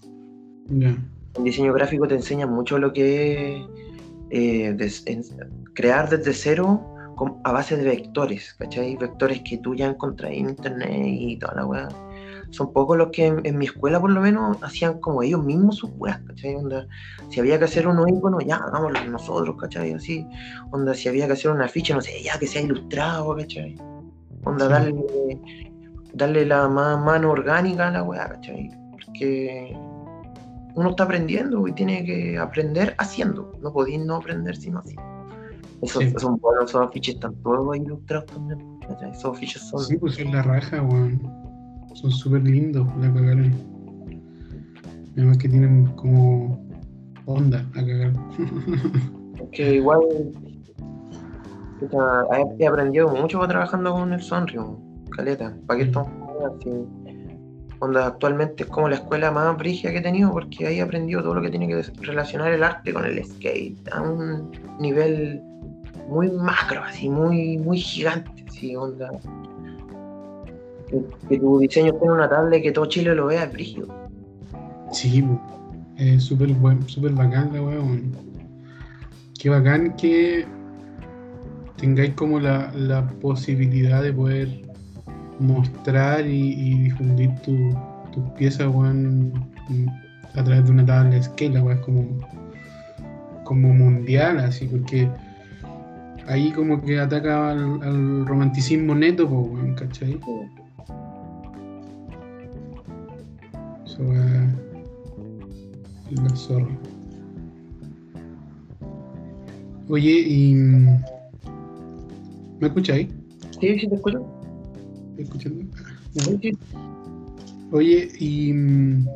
Ya. 0.67 0.95
El 1.37 1.43
diseño 1.43 1.73
gráfico 1.73 2.07
te 2.07 2.15
enseña 2.15 2.45
mucho 2.47 2.77
lo 2.77 2.93
que 2.93 3.57
es 3.57 3.63
eh, 4.29 4.73
des- 4.77 5.03
en- 5.07 5.23
crear 5.73 6.09
desde 6.09 6.33
cero 6.33 6.79
con- 7.15 7.37
a 7.43 7.51
base 7.51 7.75
de 7.75 7.83
vectores, 7.83 8.53
¿cachai? 8.57 8.95
Vectores 8.95 9.41
que 9.41 9.57
tú 9.57 9.75
ya 9.75 9.87
encontrás 9.87 10.31
en 10.31 10.49
internet 10.49 10.89
y 11.05 11.37
toda 11.37 11.55
la 11.55 11.65
weá. 11.65 11.89
Son 12.51 12.71
pocos 12.73 12.97
los 12.97 13.09
que 13.11 13.27
en, 13.27 13.45
en 13.45 13.57
mi 13.57 13.65
escuela, 13.65 13.99
por 14.01 14.11
lo 14.11 14.19
menos, 14.21 14.57
hacían 14.61 14.99
como 14.99 15.23
ellos 15.23 15.41
mismos 15.43 15.77
sus 15.77 15.89
weas, 15.97 16.19
¿cachai? 16.27 16.55
Onda, 16.55 16.85
si 17.29 17.39
había 17.39 17.57
que 17.57 17.63
hacer 17.65 17.87
unos 17.87 18.09
iconos, 18.09 18.43
ya, 18.45 18.57
hagámoslo 18.57 19.03
nosotros, 19.09 19.55
¿cachai? 19.59 19.93
Así. 19.93 20.25
Onda, 20.71 20.93
si 20.93 21.07
había 21.07 21.27
que 21.27 21.33
hacer 21.33 21.51
una 21.51 21.67
ficha, 21.69 21.95
no 21.95 22.01
sé, 22.01 22.21
ya 22.23 22.37
que 22.37 22.47
sea 22.47 22.61
ilustrado, 22.61 23.35
¿cachai? 23.37 23.77
Onda, 24.43 24.65
Sí. 24.65 24.71
darle, 24.71 24.95
darle 26.13 26.45
la 26.45 26.67
más 26.67 26.99
mano 27.03 27.31
orgánica 27.31 27.87
a 27.87 27.91
la 27.91 28.03
weá, 28.03 28.27
¿cachai? 28.29 28.71
Porque 28.91 29.75
uno 30.75 30.89
está 30.89 31.03
aprendiendo 31.03 31.67
y 31.67 31.73
tiene 31.73 32.03
que 32.05 32.37
aprender 32.37 32.95
haciendo. 32.97 33.57
No 33.61 33.71
podéis 33.73 33.99
no 34.05 34.15
aprender 34.15 34.55
sino 34.55 34.79
haciendo. 34.79 35.03
Esos, 35.81 36.03
Sí. 36.03 36.13
son 36.17 36.37
buenos, 36.37 36.65
esos 36.69 36.87
afiches 36.87 37.15
están 37.15 37.33
todos 37.43 37.75
ilustrados 37.75 38.25
también. 38.27 38.79
¿cachai? 38.87 39.11
Esos 39.11 39.35
afiches 39.35 39.61
son. 39.63 39.79
Sí, 39.83 39.97
pues 39.97 40.15
son 40.15 40.31
la 40.31 40.41
raja, 40.43 40.81
weón. 40.81 41.19
Son 41.95 42.11
súper 42.11 42.43
lindos, 42.43 42.87
la 42.99 43.13
cagaron. 43.13 43.51
Además 45.17 45.37
que 45.37 45.49
tienen 45.49 45.87
como 45.97 46.65
onda 47.25 47.65
a 47.75 47.83
cagar. 47.85 48.13
Que 49.51 49.75
igual. 49.75 49.99
puta, 51.79 52.25
he, 52.59 52.63
he 52.63 52.67
aprendido 52.67 53.09
mucho 53.09 53.39
trabajando 53.47 53.91
con 53.93 54.13
el 54.13 54.21
Sonrio, 54.21 54.79
caleta. 55.11 55.55
¿Para 55.67 55.79
qué 55.79 55.85
estamos? 55.85 56.11
Onda, 57.79 58.05
actualmente 58.05 58.63
es 58.63 58.69
como 58.69 58.89
la 58.89 58.95
escuela 58.95 59.31
más 59.31 59.57
brígida 59.57 59.91
que 59.91 59.97
he 59.97 60.01
tenido 60.01 60.31
porque 60.31 60.67
ahí 60.67 60.77
he 60.77 60.81
aprendido 60.81 61.23
todo 61.23 61.33
lo 61.33 61.41
que 61.41 61.49
tiene 61.49 61.67
que 61.67 61.81
relacionar 62.01 62.51
el 62.51 62.63
arte 62.63 62.93
con 62.93 63.05
el 63.05 63.23
skate 63.25 63.91
a 63.91 64.01
un 64.01 64.51
nivel 64.79 65.41
muy 66.07 66.29
macro, 66.29 66.83
así, 66.83 67.09
muy, 67.09 67.57
muy 67.57 67.79
gigante, 67.79 68.45
así, 68.47 68.75
onda. 68.75 69.09
Que, 70.87 71.01
que 71.27 71.39
tu 71.39 71.59
diseño 71.59 71.93
tenga 71.93 72.13
una 72.13 72.29
tabla 72.29 72.57
y 72.57 72.61
que 72.61 72.71
todo 72.71 72.85
Chile 72.85 73.15
lo 73.15 73.27
vea 73.27 73.45
es 73.45 73.53
brígido. 73.53 73.87
Sí, 74.91 75.25
es 75.97 76.23
súper 76.23 76.49
buen, 76.53 76.87
súper 76.87 77.13
bacán 77.13 77.53
la 77.53 77.61
weón. 77.61 78.11
Qué 79.39 79.49
bacán 79.49 79.95
que 79.95 80.45
tengáis 81.77 82.13
como 82.13 82.39
la, 82.39 82.71
la 82.75 83.07
posibilidad 83.07 84.03
de 84.03 84.13
poder 84.13 84.70
mostrar 85.41 86.25
y, 86.25 86.53
y 86.53 86.83
difundir 86.83 87.29
tu- 87.41 87.75
tus 88.11 88.23
piezas, 88.37 88.67
weón, 88.67 89.31
a 90.35 90.43
través 90.43 90.65
de 90.65 90.71
una 90.71 90.85
tabla 90.85 91.09
de 91.11 91.23
skate, 91.23 91.53
la 91.53 91.63
weón, 91.63 91.77
es 91.77 91.83
como, 91.85 92.05
como 93.43 93.73
mundial, 93.73 94.39
así, 94.39 94.67
porque 94.67 95.09
ahí 96.27 96.51
como 96.51 96.81
que 96.81 96.99
ataca 96.99 97.51
al, 97.51 97.81
al 97.83 98.25
romanticismo 98.25 98.95
neto, 98.95 99.27
po, 99.29 99.41
weón, 99.41 99.75
¿cachai? 99.75 100.19
Eso 103.85 104.03
la 106.11 106.35
zorra. 106.35 106.67
Oye, 109.89 110.11
y. 110.11 110.53
¿Me 112.59 112.67
escucháis? 112.67 113.09
Sí, 113.59 113.79
sí, 113.79 113.87
te 113.87 113.95
escucho. 113.95 114.40
Oye, 117.71 118.09
y. 118.19 118.53
mm, 118.53 119.07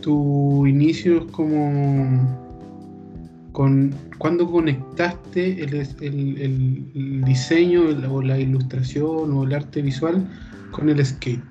Tu 0.00 0.66
inicio 0.66 1.18
es 1.18 1.24
como. 1.32 2.44
Con, 3.52 3.94
¿Cuándo 4.18 4.50
conectaste 4.50 5.62
el, 5.64 5.74
el- 5.74 6.42
el- 6.94 7.24
diseño 7.24 7.88
el- 7.88 8.04
o 8.04 8.20
la 8.22 8.38
ilustración 8.38 9.32
o 9.32 9.44
el 9.44 9.54
arte 9.54 9.80
visual 9.82 10.28
con 10.70 10.88
el 10.90 11.04
skate? 11.04 11.42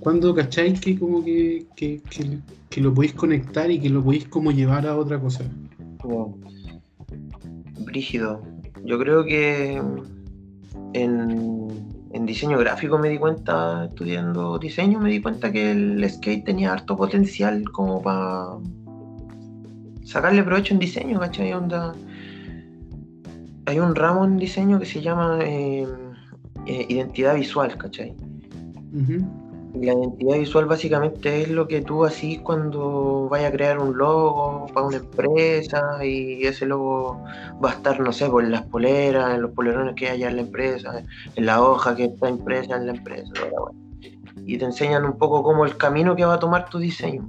¿Cuándo 0.00 0.34
cacháis 0.34 0.78
que 0.80 0.98
como 0.98 1.24
que, 1.24 1.64
que, 1.74 2.00
que- 2.10 2.38
que 2.68 2.80
lo 2.82 2.92
podéis 2.92 3.14
conectar 3.14 3.70
y 3.70 3.80
que 3.80 3.88
lo 3.88 4.04
podéis 4.04 4.26
como 4.28 4.52
llevar 4.52 4.86
a 4.86 4.96
otra 4.96 5.18
cosa? 5.18 5.44
Brígido. 7.86 8.42
Yo 8.84 8.98
creo 8.98 9.24
que 9.24 9.80
en, 10.92 11.72
en 12.14 12.26
diseño 12.26 12.58
gráfico 12.58 12.96
me 12.96 13.08
di 13.08 13.18
cuenta, 13.18 13.86
estudiando 13.86 14.56
diseño, 14.58 15.00
me 15.00 15.10
di 15.10 15.20
cuenta 15.20 15.50
que 15.50 15.72
el 15.72 16.08
skate 16.08 16.44
tenía 16.44 16.72
harto 16.72 16.96
potencial 16.96 17.64
como 17.72 18.00
para 18.00 18.58
sacarle 20.04 20.44
provecho 20.44 20.74
en 20.74 20.80
diseño, 20.80 21.18
¿cachai? 21.18 21.52
Onda. 21.52 21.92
Hay 23.66 23.80
un 23.80 23.96
ramo 23.96 24.24
en 24.24 24.36
diseño 24.36 24.78
que 24.78 24.86
se 24.86 25.02
llama 25.02 25.40
eh, 25.42 25.88
eh, 26.66 26.86
identidad 26.88 27.34
visual, 27.34 27.76
¿cachai? 27.76 28.14
Y 28.92 29.43
La 29.74 29.92
identidad 29.92 30.38
visual 30.38 30.66
básicamente 30.66 31.42
es 31.42 31.50
lo 31.50 31.66
que 31.66 31.80
tú 31.80 32.04
haces 32.04 32.38
cuando 32.40 33.28
vayas 33.28 33.48
a 33.48 33.56
crear 33.56 33.78
un 33.80 33.98
logo 33.98 34.66
para 34.72 34.86
una 34.86 34.98
empresa 34.98 36.04
y 36.04 36.46
ese 36.46 36.64
logo 36.66 37.20
va 37.62 37.70
a 37.70 37.72
estar, 37.74 37.98
no 37.98 38.12
sé, 38.12 38.28
por 38.28 38.44
las 38.44 38.62
poleras, 38.62 39.34
en 39.34 39.42
los 39.42 39.50
polerones 39.50 39.96
que 39.96 40.08
haya 40.08 40.28
en 40.28 40.36
la 40.36 40.42
empresa, 40.42 41.02
en 41.34 41.46
la 41.46 41.60
hoja 41.60 41.96
que 41.96 42.04
está 42.04 42.28
impresa 42.28 42.76
en 42.76 42.86
la 42.86 42.92
empresa. 42.92 43.32
Y 44.46 44.58
te 44.58 44.64
enseñan 44.64 45.04
un 45.04 45.18
poco 45.18 45.42
cómo 45.42 45.64
el 45.64 45.76
camino 45.76 46.14
que 46.14 46.24
va 46.24 46.34
a 46.34 46.38
tomar 46.38 46.68
tu 46.68 46.78
diseño. 46.78 47.28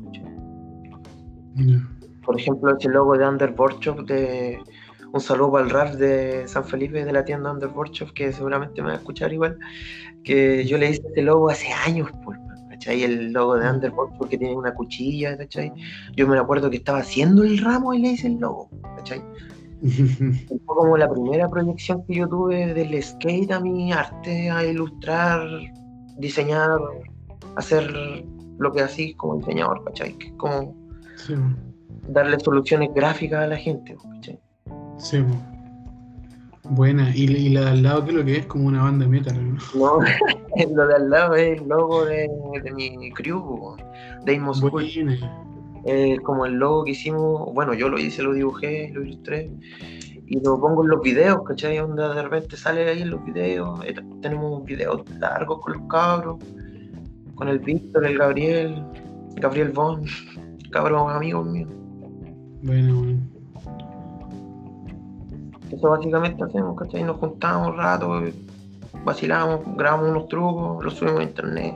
Por 2.23 2.39
ejemplo, 2.39 2.77
ese 2.77 2.89
logo 2.89 3.17
de 3.17 3.27
Under 3.27 3.55
Workshop 3.57 4.05
de 4.05 4.59
un 5.13 5.21
saludo 5.21 5.53
para 5.53 5.63
el 5.63 5.71
Ralph 5.71 5.95
de 5.95 6.47
San 6.47 6.65
Felipe 6.65 7.05
de 7.05 7.13
la 7.13 7.23
tienda 7.23 7.51
Under 7.51 7.69
Workshop, 7.69 8.11
que 8.11 8.33
seguramente 8.33 8.81
me 8.81 8.89
va 8.89 8.93
a 8.95 8.97
escuchar 8.97 9.31
igual, 9.31 9.57
que 10.25 10.65
yo 10.65 10.77
le 10.77 10.89
hice 10.89 11.01
ese 11.11 11.21
logo 11.21 11.49
hace 11.49 11.71
años, 11.71 12.09
pues, 12.11 12.24
¿cachai? 12.85 13.03
El 13.03 13.31
logo 13.31 13.57
de 13.57 13.69
Under 13.69 13.91
Workshop 13.91 14.29
que 14.29 14.37
tiene 14.37 14.55
una 14.55 14.73
cuchilla, 14.73 15.35
¿cachai? 15.37 15.71
Yo 16.15 16.27
me 16.27 16.37
acuerdo 16.37 16.69
que 16.69 16.77
estaba 16.77 16.99
haciendo 16.99 17.43
el 17.43 17.57
ramo 17.57 17.93
y 17.93 17.99
le 17.99 18.09
hice 18.09 18.27
el 18.27 18.37
logo, 18.39 18.69
¿cachai? 18.97 19.21
Fue 20.47 20.57
como 20.65 20.97
la 20.97 21.09
primera 21.09 21.49
proyección 21.49 22.03
que 22.05 22.15
yo 22.15 22.27
tuve 22.27 22.73
del 22.73 23.01
skate 23.01 23.51
a 23.51 23.59
mi 23.59 23.91
arte, 23.91 24.49
a 24.49 24.63
ilustrar, 24.63 25.41
diseñar, 26.17 26.79
hacer 27.55 27.91
lo 28.57 28.71
que 28.71 28.81
así 28.81 29.13
como 29.15 29.37
diseñador, 29.37 29.83
¿cachai? 29.85 30.13
Que 30.17 30.27
es 30.27 30.33
como 30.33 30.75
Sí, 31.17 31.33
darle 32.09 32.39
soluciones 32.39 32.89
gráficas 32.93 33.43
a 33.43 33.47
la 33.47 33.57
gente, 33.57 33.95
¿cachai? 34.15 34.39
sí. 34.97 35.23
Buena. 36.69 37.11
¿Y, 37.15 37.23
y 37.23 37.49
la 37.49 37.61
de 37.61 37.69
al 37.69 37.83
lado 37.83 38.03
qué 38.03 38.11
es 38.11 38.17
lo 38.17 38.25
que 38.25 38.37
es? 38.37 38.45
Como 38.45 38.67
una 38.67 38.83
banda 38.83 39.05
de 39.05 39.11
metal, 39.11 39.53
¿no? 39.53 39.59
No, 39.75 39.99
lo 40.75 40.87
de 40.87 40.95
al 40.95 41.09
lado 41.09 41.35
es 41.35 41.59
el 41.61 41.67
logo 41.67 42.05
de, 42.05 42.29
de 42.63 42.71
mi 42.71 43.11
crew, 43.11 43.75
de. 44.25 44.33
Eh, 45.87 46.17
como 46.23 46.47
el 46.47 46.53
logo 46.53 46.85
que 46.85 46.91
hicimos, 46.91 47.53
bueno, 47.53 47.73
yo 47.75 47.89
lo 47.89 47.99
hice, 47.99 48.23
lo 48.23 48.33
dibujé, 48.33 48.89
lo 48.93 49.03
ilustré 49.03 49.51
y 50.27 50.39
lo 50.39 50.59
pongo 50.59 50.83
en 50.83 50.89
los 50.89 51.01
videos, 51.01 51.43
¿cachai? 51.43 51.77
Onda 51.79 52.13
de 52.13 52.23
repente 52.23 52.57
sale 52.57 52.89
ahí 52.89 53.01
en 53.03 53.11
los 53.11 53.23
videos, 53.23 53.79
tenemos 54.21 54.63
videos 54.65 55.03
largos 55.19 55.59
con 55.61 55.73
los 55.73 55.81
cabros, 55.87 56.37
con 57.35 57.49
el 57.49 57.59
Víctor, 57.59 58.05
el 58.05 58.17
Gabriel, 58.17 58.83
Gabriel 59.35 59.69
Von, 59.69 60.05
cabros 60.71 61.11
amigos 61.11 61.45
míos. 61.45 61.69
Bueno, 62.63 62.95
bueno. 62.95 63.34
Eso 65.75 65.89
básicamente 65.89 66.41
hacemos, 66.41 66.79
¿cachai? 66.79 67.03
Nos 67.03 67.17
juntamos 67.17 67.69
un 67.69 67.77
rato, 67.77 68.21
vacilamos, 69.03 69.59
grabamos 69.75 70.09
unos 70.09 70.27
trucos, 70.29 70.83
los 70.83 70.93
subimos 70.93 71.19
a 71.19 71.23
internet. 71.23 71.75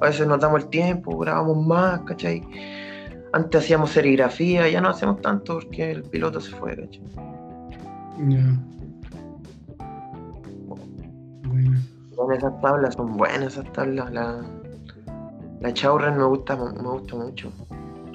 A 0.00 0.06
veces 0.06 0.26
nos 0.28 0.40
damos 0.40 0.62
el 0.62 0.68
tiempo, 0.68 1.18
grabamos 1.18 1.66
más, 1.66 2.00
¿cachai? 2.02 2.46
Antes 3.32 3.64
hacíamos 3.64 3.90
serigrafía, 3.90 4.68
ya 4.68 4.80
no 4.80 4.90
hacemos 4.90 5.20
tanto 5.22 5.54
porque 5.54 5.90
el 5.90 6.04
piloto 6.04 6.40
se 6.40 6.54
fue, 6.54 6.76
¿cachai? 6.76 7.02
Ya. 8.28 8.56
Buena. 11.48 11.82
Son 12.14 12.32
esas 12.32 12.60
tablas, 12.60 12.94
son 12.94 13.16
buenas 13.16 13.54
esas 13.54 13.72
tablas. 13.72 14.12
La, 14.12 14.40
la 15.60 15.74
Chaurren 15.74 16.16
me 16.16 16.24
gusta, 16.24 16.54
me 16.54 16.88
gusta 16.88 17.16
mucho. 17.16 17.50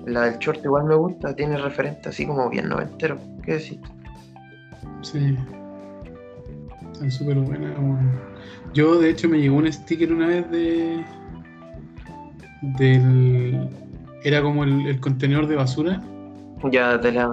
La 0.06 0.22
del 0.22 0.40
short 0.40 0.64
igual 0.64 0.86
me 0.86 0.96
gusta, 0.96 1.36
tiene 1.36 1.58
referente 1.58 2.08
así 2.08 2.26
como 2.26 2.50
bien 2.50 2.70
noventero. 2.70 3.18
¿Qué 3.44 3.56
decís? 3.56 3.80
Sí. 5.02 5.38
Están 6.94 7.12
súper 7.12 7.38
buenas. 7.40 7.72
Yo, 8.74 9.00
de 9.00 9.10
hecho, 9.10 9.30
me 9.30 9.40
llegó 9.40 9.58
un 9.58 9.72
sticker 9.72 10.12
una 10.12 10.28
vez 10.28 10.52
de. 10.52 11.06
del 12.78 13.70
era 14.24 14.42
como 14.42 14.64
el, 14.64 14.88
el 14.88 15.00
contenedor 15.00 15.48
de 15.48 15.56
basura 15.56 16.02
Ya 16.72 17.00
te 17.00 17.12
la. 17.12 17.30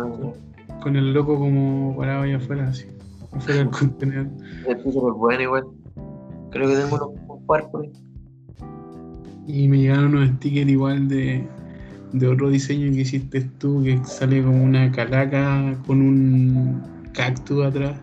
con 0.83 0.97
el 0.97 1.13
loco 1.13 1.39
como 1.39 1.97
parado 1.97 2.23
ahí 2.23 2.33
afuera, 2.33 2.69
así. 2.69 2.87
Afuera 3.33 3.61
del 3.61 3.71
contenedor. 3.71 4.27
Estoy 4.69 4.93
súper 4.93 5.13
bueno 5.13 5.43
igual. 5.43 5.65
Creo 6.51 6.69
que 6.69 6.77
tengo 6.77 6.97
unos 6.97 7.09
un 7.29 7.47
par 7.47 7.71
por 7.71 7.83
ahí. 7.83 7.93
Y 9.47 9.69
me 9.69 9.79
llegaron 9.79 10.15
unos 10.15 10.29
stickers 10.37 10.71
igual 10.71 11.09
de, 11.09 11.47
de 12.13 12.27
otro 12.29 12.49
diseño 12.49 12.93
que 12.93 13.01
hiciste 13.01 13.41
tú, 13.59 13.83
que 13.83 13.99
sale 14.05 14.43
como 14.43 14.63
una 14.63 14.91
calaca 14.93 15.77
con 15.87 16.01
un 16.01 16.94
cactus 17.15 17.65
atrás. 17.67 17.97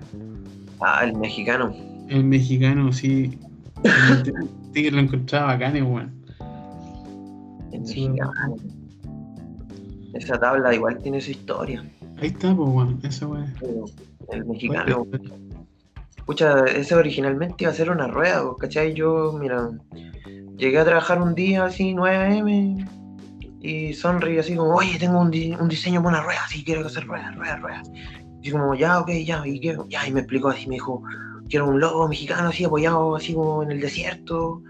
Ah, 0.79 1.01
el 1.03 1.13
mexicano. 1.17 1.73
El 2.09 2.23
mexicano, 2.23 2.91
sí. 2.91 3.37
Sticker 4.69 4.93
lo 4.93 4.99
encontraba 5.01 5.47
bacán, 5.53 5.81
weón. 5.83 6.11
El 7.71 7.85
Sí. 7.85 8.09
mexicano. 8.09 8.55
Esa 10.13 10.39
tabla 10.39 10.73
igual 10.73 10.97
tiene 11.01 11.21
su 11.21 11.31
historia. 11.31 11.83
Ahí 12.21 12.27
está, 12.27 12.55
pues, 12.55 12.69
weón. 12.69 12.99
Esa 13.03 13.27
weón. 13.27 13.53
El 14.31 14.45
mexicano. 14.45 15.07
Escucha, 16.17 16.65
ese 16.65 16.95
originalmente 16.95 17.55
iba 17.63 17.71
a 17.71 17.75
ser 17.75 17.89
una 17.89 18.07
rueda, 18.07 18.43
pues, 18.43 18.55
¿cachai? 18.59 18.93
Yo, 18.93 19.37
mira, 19.39 19.69
llegué 20.57 20.79
a 20.79 20.85
trabajar 20.85 21.21
un 21.21 21.33
día 21.35 21.65
así, 21.65 21.93
9am, 21.93 22.87
y 23.61 23.93
Sonri 23.93 24.37
así 24.39 24.55
como, 24.55 24.75
oye, 24.75 24.97
tengo 24.99 25.19
un, 25.19 25.31
di- 25.31 25.53
un 25.59 25.67
diseño 25.67 26.01
para 26.03 26.17
una 26.17 26.25
rueda, 26.25 26.39
así 26.45 26.63
quiero 26.63 26.85
hacer 26.85 27.05
ruedas, 27.05 27.35
ruedas, 27.35 27.59
ruedas. 27.61 27.91
Y 28.41 28.51
como, 28.51 28.75
ya, 28.75 28.99
ok, 28.99 29.09
ya, 29.25 29.45
y 29.45 29.59
qué, 29.59 29.77
ya, 29.89 30.07
y 30.07 30.11
me 30.11 30.21
explicó 30.21 30.49
así, 30.49 30.67
me 30.67 30.75
dijo, 30.75 31.03
quiero 31.49 31.67
un 31.67 31.79
logo 31.79 32.07
mexicano 32.07 32.49
así 32.49 32.63
apoyado 32.63 33.15
así 33.15 33.33
como 33.33 33.63
en 33.63 33.71
el 33.71 33.79
desierto, 33.79 34.61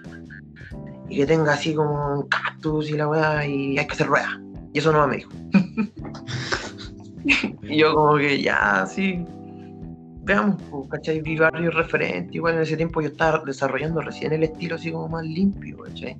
y 1.09 1.17
que 1.17 1.25
tenga 1.25 1.53
así 1.53 1.73
como 1.73 2.19
un 2.19 2.27
cactus 2.27 2.89
y 2.89 2.93
la 2.93 3.07
weá, 3.07 3.45
y 3.45 3.77
hay 3.77 3.87
que 3.87 3.93
hacer 3.93 4.07
ruedas. 4.07 4.39
Y 4.73 4.79
eso 4.79 4.91
no 4.91 5.07
me 5.07 5.17
dijo. 5.17 5.31
y 7.63 7.77
yo 7.77 7.93
como 7.93 8.17
que 8.17 8.41
ya, 8.41 8.85
sí, 8.85 9.23
veamos, 10.23 10.61
pues, 10.69 10.89
¿cachai? 10.89 11.21
Vi 11.21 11.37
varios 11.37 11.73
referentes, 11.73 12.35
igual 12.35 12.55
en 12.55 12.61
ese 12.61 12.77
tiempo 12.77 13.01
yo 13.01 13.09
estaba 13.09 13.41
desarrollando 13.45 14.01
recién 14.01 14.33
el 14.33 14.43
estilo 14.43 14.75
así 14.75 14.91
como 14.91 15.07
más 15.07 15.25
limpio, 15.25 15.77
¿cachai? 15.77 16.17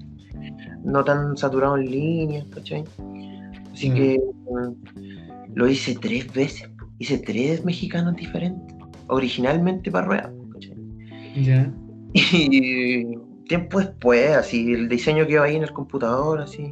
No 0.83 1.03
tan 1.03 1.37
saturado 1.37 1.77
en 1.77 1.91
líneas, 1.91 2.45
¿cachai? 2.53 2.83
Así 3.71 3.89
Mm. 3.89 3.93
que 3.93 4.21
mm, 4.49 5.55
lo 5.55 5.67
hice 5.67 5.95
tres 5.95 6.31
veces. 6.33 6.69
Hice 7.01 7.17
tres 7.17 7.65
mexicanos 7.65 8.15
diferentes, 8.15 8.75
originalmente 9.07 9.89
para 9.89 10.05
ruedas. 10.05 10.31
Ya. 11.35 11.71
Y 12.13 13.17
tiempo 13.47 13.79
después, 13.79 14.35
así, 14.35 14.73
el 14.73 14.87
diseño 14.87 15.25
quedó 15.25 15.43
ahí 15.43 15.55
en 15.55 15.63
el 15.63 15.71
computador, 15.71 16.41
así. 16.41 16.71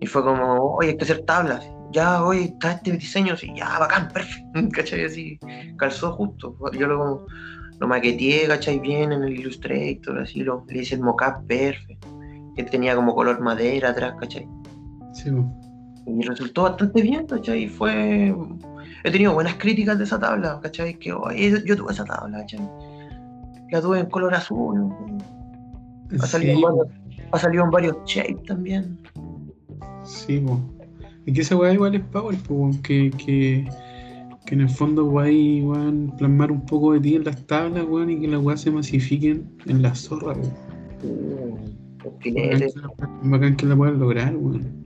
Y 0.00 0.06
fue 0.06 0.22
como, 0.22 0.74
oye, 0.74 0.90
hay 0.90 0.96
que 0.98 1.04
hacer 1.04 1.22
tablas. 1.22 1.66
Ya, 1.92 2.22
oye, 2.22 2.44
está 2.44 2.72
este 2.72 2.92
diseño, 2.92 3.32
así, 3.32 3.50
ya, 3.56 3.78
bacán, 3.78 4.08
perfecto. 4.08 4.68
¿Cachai? 4.72 5.06
Así, 5.06 5.38
calzó 5.78 6.12
justo. 6.12 6.54
Yo 6.78 6.86
lo, 6.86 7.26
lo 7.78 7.88
maqueteé, 7.88 8.48
¿cachai? 8.48 8.80
Bien 8.80 9.12
en 9.12 9.22
el 9.22 9.32
Illustrator, 9.32 10.18
así, 10.18 10.40
lo, 10.40 10.66
le 10.68 10.82
hice 10.82 10.96
el 10.96 11.00
mockup 11.00 11.46
perfecto. 11.46 12.06
Que 12.54 12.64
tenía 12.64 12.94
como 12.94 13.14
color 13.14 13.40
madera 13.40 13.90
atrás, 13.90 14.14
¿cachai? 14.20 14.46
Sí. 15.14 15.30
Y 16.06 16.22
resultó 16.22 16.64
bastante 16.64 17.00
bien, 17.00 17.26
¿cachai? 17.26 17.66
Fue... 17.66 18.34
He 19.04 19.10
tenido 19.10 19.32
buenas 19.34 19.54
críticas 19.54 19.98
de 19.98 20.04
esa 20.04 20.18
tabla, 20.18 20.58
¿cachai? 20.62 20.98
Que, 20.98 21.12
oye, 21.12 21.62
yo 21.66 21.76
tuve 21.76 21.92
esa 21.92 22.04
tabla, 22.04 22.38
¿cachai? 22.40 22.60
La 23.70 23.80
tuve 23.80 24.00
en 24.00 24.06
color 24.06 24.34
azul, 24.34 24.92
ha 26.20 26.26
salido, 26.26 26.52
Sí, 26.52 26.58
en 26.58 26.62
varios, 26.62 26.86
ha 27.32 27.38
salido 27.38 27.64
en 27.64 27.70
varios 27.70 27.96
shapes 28.04 28.42
también. 28.44 28.98
Sí, 30.04 30.38
po. 30.40 30.60
Y 31.26 31.32
que 31.32 31.42
esa 31.42 31.56
weá 31.56 31.72
igual 31.72 31.94
es 31.94 32.02
power, 32.06 32.36
po, 32.38 32.70
que, 32.82 33.10
que, 33.12 33.68
que 34.46 34.54
en 34.54 34.60
el 34.62 34.68
fondo 34.70 35.04
weá, 35.06 35.26
weón, 35.64 36.12
plasmar 36.18 36.50
un 36.50 36.64
poco 36.66 36.92
de 36.94 37.00
ti 37.00 37.14
en 37.14 37.24
las 37.24 37.46
tablas, 37.46 37.84
weón, 37.88 38.10
y 38.10 38.20
que 38.20 38.28
las 38.28 38.42
weas 38.42 38.60
se 38.60 38.70
masifiquen 38.70 39.48
en 39.66 39.82
la 39.82 39.94
zorra, 39.94 40.34
weón. 40.34 40.52
La- 42.24 43.08
Bacán 43.22 43.56
que 43.56 43.66
la 43.66 43.76
puedan 43.76 43.98
lograr, 44.00 44.34
weón. 44.36 44.79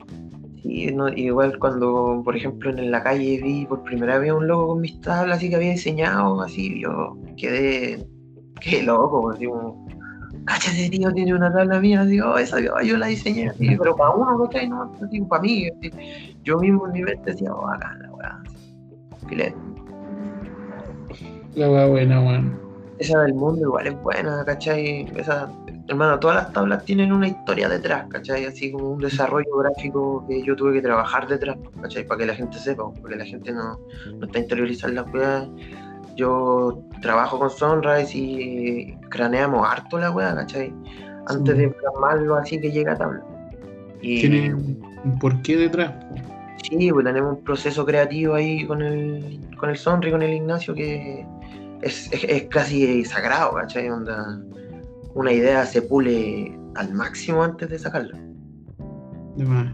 Sí, 0.64 0.86
no, 0.92 1.08
igual 1.08 1.58
cuando, 1.58 2.22
por 2.24 2.36
ejemplo, 2.36 2.70
en 2.70 2.90
la 2.90 3.02
calle 3.02 3.40
vi 3.42 3.66
por 3.66 3.82
primera 3.84 4.18
vez 4.18 4.32
un 4.32 4.48
logo 4.48 4.68
con 4.68 4.80
mis 4.80 4.98
tablas 5.02 5.36
así 5.36 5.50
que 5.50 5.56
había 5.56 5.72
diseñado, 5.72 6.40
así, 6.40 6.80
yo 6.80 7.18
quedé, 7.36 8.06
quedé 8.60 8.82
loco, 8.82 9.30
así 9.30 9.46
como, 9.46 9.86
cáchate, 10.46 10.88
tío, 10.88 11.12
tiene 11.12 11.34
una 11.34 11.52
tabla 11.52 11.80
mía, 11.80 12.00
así, 12.00 12.18
oh, 12.18 12.38
esa 12.38 12.60
yo, 12.60 12.80
yo 12.80 12.96
la 12.96 13.06
diseñé, 13.06 13.50
así, 13.50 13.76
pero 13.76 13.94
para 13.94 14.10
uno. 14.10 14.36
No, 14.38 14.92
así, 15.02 15.20
para 15.22 15.42
mí, 15.42 15.68
así. 15.68 16.36
yo 16.42 16.58
mismo 16.58 16.86
en 16.86 16.92
mi 16.92 17.02
mente 17.02 17.30
decía, 17.30 17.52
oh, 17.52 17.68
acá 17.68 17.94
la 18.00 18.10
weá, 18.12 18.42
filete. 19.28 19.56
La 21.54 21.70
weá 21.70 21.86
buena, 21.86 22.20
weón. 22.20 22.58
esa 22.98 23.20
del 23.20 23.34
mundo 23.34 23.60
igual 23.60 23.86
es 23.86 24.02
buena, 24.02 24.44
¿cachai? 24.46 25.06
Esa, 25.16 25.52
hermano, 25.88 26.18
todas 26.18 26.36
las 26.36 26.52
tablas 26.52 26.84
tienen 26.84 27.12
una 27.12 27.28
historia 27.28 27.68
detrás, 27.68 28.06
¿cachai? 28.08 28.44
Así 28.46 28.72
como 28.72 28.90
un 28.90 29.00
desarrollo 29.00 29.56
gráfico 29.58 30.24
que 30.28 30.42
yo 30.42 30.56
tuve 30.56 30.72
que 30.74 30.82
trabajar 30.82 31.26
detrás, 31.28 31.56
¿cachai? 31.82 32.06
Para 32.06 32.18
que 32.20 32.26
la 32.26 32.34
gente 32.34 32.58
sepa, 32.58 32.84
porque 33.00 33.16
la 33.16 33.24
gente 33.24 33.52
no, 33.52 33.78
no 34.18 34.26
está 34.26 34.38
interiorizando 34.38 35.02
las 35.02 35.12
weas. 35.14 35.48
Yo 36.16 36.82
trabajo 37.02 37.38
con 37.38 37.50
Sunrise 37.50 38.16
y 38.16 38.94
craneamos 39.10 39.66
harto 39.68 39.98
la 39.98 40.10
wea, 40.10 40.34
¿cachai? 40.34 40.72
Antes 41.26 41.54
Sí. 41.54 41.60
de 41.62 41.68
plasmarlo 41.70 42.36
así 42.36 42.60
que 42.60 42.70
llega 42.70 42.92
a 42.92 42.96
tabla. 42.98 43.22
Y 44.00 44.20
Tiene 44.20 44.54
un 44.54 45.18
porqué 45.20 45.56
detrás, 45.56 45.90
po. 45.92 46.14
sí, 46.62 46.90
pues 46.92 47.04
tenemos 47.04 47.38
un 47.38 47.44
proceso 47.44 47.84
creativo 47.84 48.34
ahí 48.34 48.66
con 48.66 48.80
el, 48.82 49.40
con 49.58 49.70
el 49.70 49.76
Sonri, 49.76 50.10
con 50.10 50.22
el 50.22 50.34
Ignacio, 50.34 50.74
que 50.74 51.26
es, 51.82 52.12
es, 52.12 52.24
es 52.24 52.44
casi 52.44 53.04
sagrado, 53.04 53.54
¿cachai? 53.54 53.88
Onda, 53.90 54.38
una 55.14 55.32
idea 55.32 55.64
se 55.66 55.82
pule 55.82 56.58
al 56.74 56.92
máximo 56.94 57.42
antes 57.42 57.68
de 57.70 57.78
sacarla. 57.78 58.18
De 59.36 59.44
más. 59.44 59.72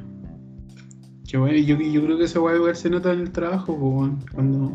Qué 1.28 1.38
bueno, 1.38 1.56
yo, 1.58 1.76
yo 1.78 2.04
creo 2.04 2.18
que 2.18 2.24
esa 2.24 2.40
weá 2.40 2.56
igual 2.56 2.74
se 2.74 2.90
nota 2.90 3.12
en 3.12 3.20
el 3.20 3.30
trabajo, 3.30 3.72
weón. 3.72 4.18
Cuando 4.34 4.72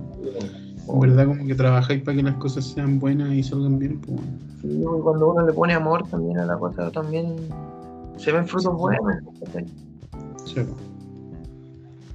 en 0.88 1.00
verdad 1.00 1.28
como 1.28 1.46
que 1.46 1.56
trabajáis 1.56 2.02
para 2.04 2.18
que 2.18 2.24
las 2.24 2.36
cosas 2.36 2.66
sean 2.66 3.00
buenas 3.00 3.34
y 3.34 3.44
salgan 3.44 3.78
bien, 3.78 4.00
weón. 4.08 4.40
Sí, 4.62 4.84
cuando 5.04 5.32
uno 5.32 5.46
le 5.46 5.54
pone 5.54 5.74
amor 5.74 6.08
también 6.08 6.40
a 6.40 6.46
la 6.46 6.58
cosa, 6.58 6.90
también 6.92 7.36
se 8.18 8.32
ven 8.32 8.48
frutos 8.48 8.72
Sí. 8.74 8.80
buenos. 8.80 9.24
Sí. 10.46 10.62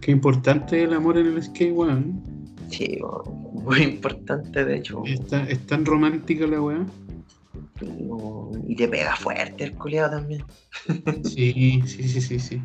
Qué 0.00 0.10
importante 0.12 0.82
el 0.84 0.94
amor 0.94 1.18
en 1.18 1.26
el 1.26 1.42
skate, 1.42 1.74
weón. 1.74 2.22
Sí, 2.70 2.98
muy 3.52 3.82
importante 3.82 4.64
de 4.64 4.76
hecho. 4.76 5.02
Es 5.04 5.26
tan, 5.26 5.46
es 5.48 5.58
tan 5.66 5.84
romántica 5.84 6.46
la 6.46 6.62
weá. 6.62 6.86
Y, 8.66 8.74
te 8.74 8.88
pega 8.88 9.16
fuerte 9.16 9.64
el 9.64 9.74
culiado 9.74 10.10
también. 10.18 10.44
Sí, 11.24 11.82
sí, 11.86 12.02
sí, 12.08 12.20
sí, 12.20 12.38
sí. 12.38 12.62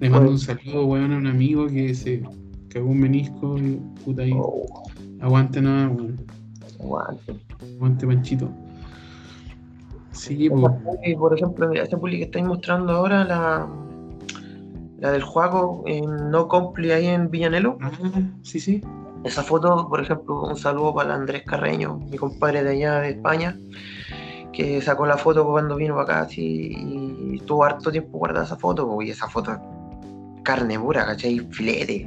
Le 0.00 0.10
mando 0.10 0.30
un 0.30 0.38
saludo, 0.38 0.86
weón, 0.86 1.12
a 1.12 1.16
un 1.16 1.26
amigo 1.26 1.66
que 1.66 1.94
se 1.94 2.22
cagó 2.68 2.90
un 2.90 3.00
menisco 3.00 3.56
y 3.58 3.80
puta 4.04 4.22
ahí. 4.22 4.32
Oh, 4.34 4.66
Aguante 5.20 5.60
nada, 5.60 5.88
weón. 5.88 6.20
aguante. 6.80 7.36
Aguante 7.60 8.06
Panchito. 8.06 8.50
Sí, 10.12 10.46
Esa 10.46 10.54
po. 10.54 10.78
puli, 10.80 11.14
por 11.14 11.34
ejemplo, 11.34 11.72
esta 11.72 11.98
puli 11.98 12.18
que 12.18 12.24
estáis 12.24 12.44
mostrando 12.44 12.92
ahora, 12.92 13.24
la, 13.24 13.68
la 14.98 15.12
del 15.12 15.22
juego 15.22 15.84
en 15.86 16.30
No 16.30 16.48
Compli 16.48 16.90
ahí 16.90 17.06
en 17.06 17.30
Villanelo. 17.30 17.78
Ah, 17.80 17.90
sí, 18.42 18.60
sí. 18.60 18.82
Esa 19.24 19.42
foto, 19.42 19.88
por 19.88 20.00
ejemplo, 20.00 20.42
un 20.42 20.56
saludo 20.56 20.94
para 20.94 21.14
Andrés 21.14 21.42
Carreño, 21.44 21.98
mi 22.10 22.16
compadre 22.16 22.62
de 22.62 22.70
allá 22.70 23.00
de 23.00 23.10
España, 23.10 23.58
que 24.56 24.80
sacó 24.80 25.04
la 25.06 25.18
foto 25.18 25.46
cuando 25.46 25.76
vino 25.76 25.94
para 25.94 26.04
acá 26.04 26.20
así, 26.22 26.72
y 26.74 27.36
estuvo 27.36 27.62
harto 27.64 27.90
tiempo 27.92 28.16
guardada 28.18 28.46
esa 28.46 28.56
foto, 28.56 29.02
y 29.02 29.10
esa 29.10 29.28
foto 29.28 29.52
es 29.52 29.58
carne 30.44 30.78
pura, 30.78 31.04
¿cachai? 31.04 31.40
Filete. 31.50 32.06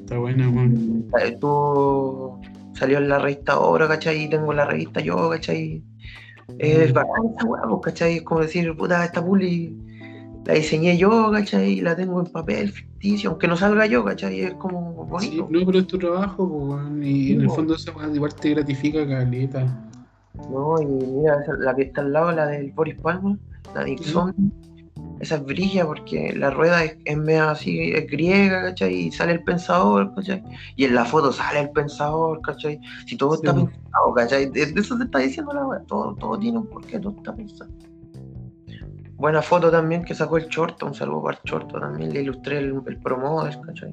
Está 0.00 0.18
buena, 0.18 0.48
weón. 0.48 1.06
Eh, 1.22 1.28
Estuvo, 1.28 2.40
salió 2.72 2.98
en 2.98 3.08
la 3.08 3.18
revista 3.20 3.52
ahora, 3.52 3.86
¿cachai? 3.86 4.24
Y 4.24 4.28
tengo 4.28 4.52
la 4.52 4.64
revista 4.64 5.00
yo, 5.00 5.30
¿cachai? 5.30 5.82
Es 6.58 6.92
bacán 6.92 7.26
esa 7.36 7.46
weá, 7.46 7.62
¿cachai? 7.82 8.16
Es 8.16 8.22
como 8.22 8.40
decir, 8.40 8.76
puta, 8.76 9.04
esta 9.04 9.24
puli 9.24 9.76
la 10.46 10.54
diseñé 10.54 10.96
yo, 10.96 11.30
¿cachai? 11.30 11.74
Y 11.74 11.80
la 11.82 11.94
tengo 11.94 12.18
en 12.20 12.26
papel 12.32 12.70
ficticio, 12.72 13.30
aunque 13.30 13.46
no 13.46 13.56
salga 13.56 13.86
yo, 13.86 14.02
¿cachai? 14.04 14.40
Es 14.40 14.54
como 14.54 15.06
Sí, 15.20 15.38
bonito. 15.38 15.48
no, 15.50 15.66
pero 15.66 15.78
es 15.78 15.86
tu 15.86 15.98
trabajo. 15.98 16.80
Y 17.02 17.04
Sí, 17.04 17.32
en 17.34 17.42
el 17.42 17.50
fondo 17.50 17.74
esa 17.74 17.92
weá 17.92 18.08
igual 18.12 18.34
te 18.34 18.50
gratifica 18.50 19.06
caleta. 19.06 19.84
No, 20.50 20.80
y 20.80 20.86
mira, 20.86 21.40
esa- 21.42 21.54
la 21.58 21.74
que 21.74 21.82
está 21.82 22.00
al 22.00 22.12
lado, 22.12 22.32
la 22.32 22.46
del 22.46 22.72
Boris 22.72 22.98
Palma, 23.00 23.36
la 23.74 23.84
Dixon, 23.84 24.34
esa 25.20 25.34
es 25.36 25.44
brilla 25.44 25.84
porque 25.84 26.32
la 26.36 26.50
rueda 26.50 26.84
es, 26.84 26.96
es 27.04 27.16
media 27.16 27.50
así, 27.50 27.90
es 27.92 28.06
griega, 28.06 28.62
¿cachai? 28.62 28.94
Y 28.94 29.12
sale 29.12 29.32
el 29.32 29.42
pensador, 29.44 30.14
¿cachai? 30.14 30.42
Y 30.76 30.84
en 30.84 30.94
la 30.94 31.04
foto 31.04 31.32
sale 31.32 31.60
el 31.60 31.70
pensador, 31.70 32.40
¿cachai? 32.40 32.80
Si 33.06 33.16
todo 33.16 33.34
Sí, 33.34 33.42
está 33.44 33.54
pensado, 33.54 34.14
¿cachai? 34.14 34.50
De, 34.50 34.66
de 34.66 34.80
eso 34.80 34.96
te 34.96 35.04
está 35.04 35.18
diciendo 35.18 35.52
la 35.52 35.66
weá, 35.66 35.80
todo, 35.86 36.14
todo 36.16 36.38
tiene 36.38 36.58
un 36.58 36.66
porqué, 36.66 36.98
todo 37.00 37.14
está 37.16 37.34
pensado. 37.34 37.70
buena 39.16 39.42
foto 39.42 39.70
también 39.70 40.04
que 40.04 40.14
sacó 40.14 40.36
el 40.36 40.48
Chorto, 40.48 40.86
un 40.86 40.94
saludo 40.94 41.24
para 41.24 41.36
el 41.38 41.42
Chorto 41.42 41.80
también, 41.80 42.12
le 42.12 42.22
ilustré 42.22 42.58
el, 42.58 42.80
el 42.86 42.96
promoder, 42.98 43.58
¿cachai? 43.66 43.92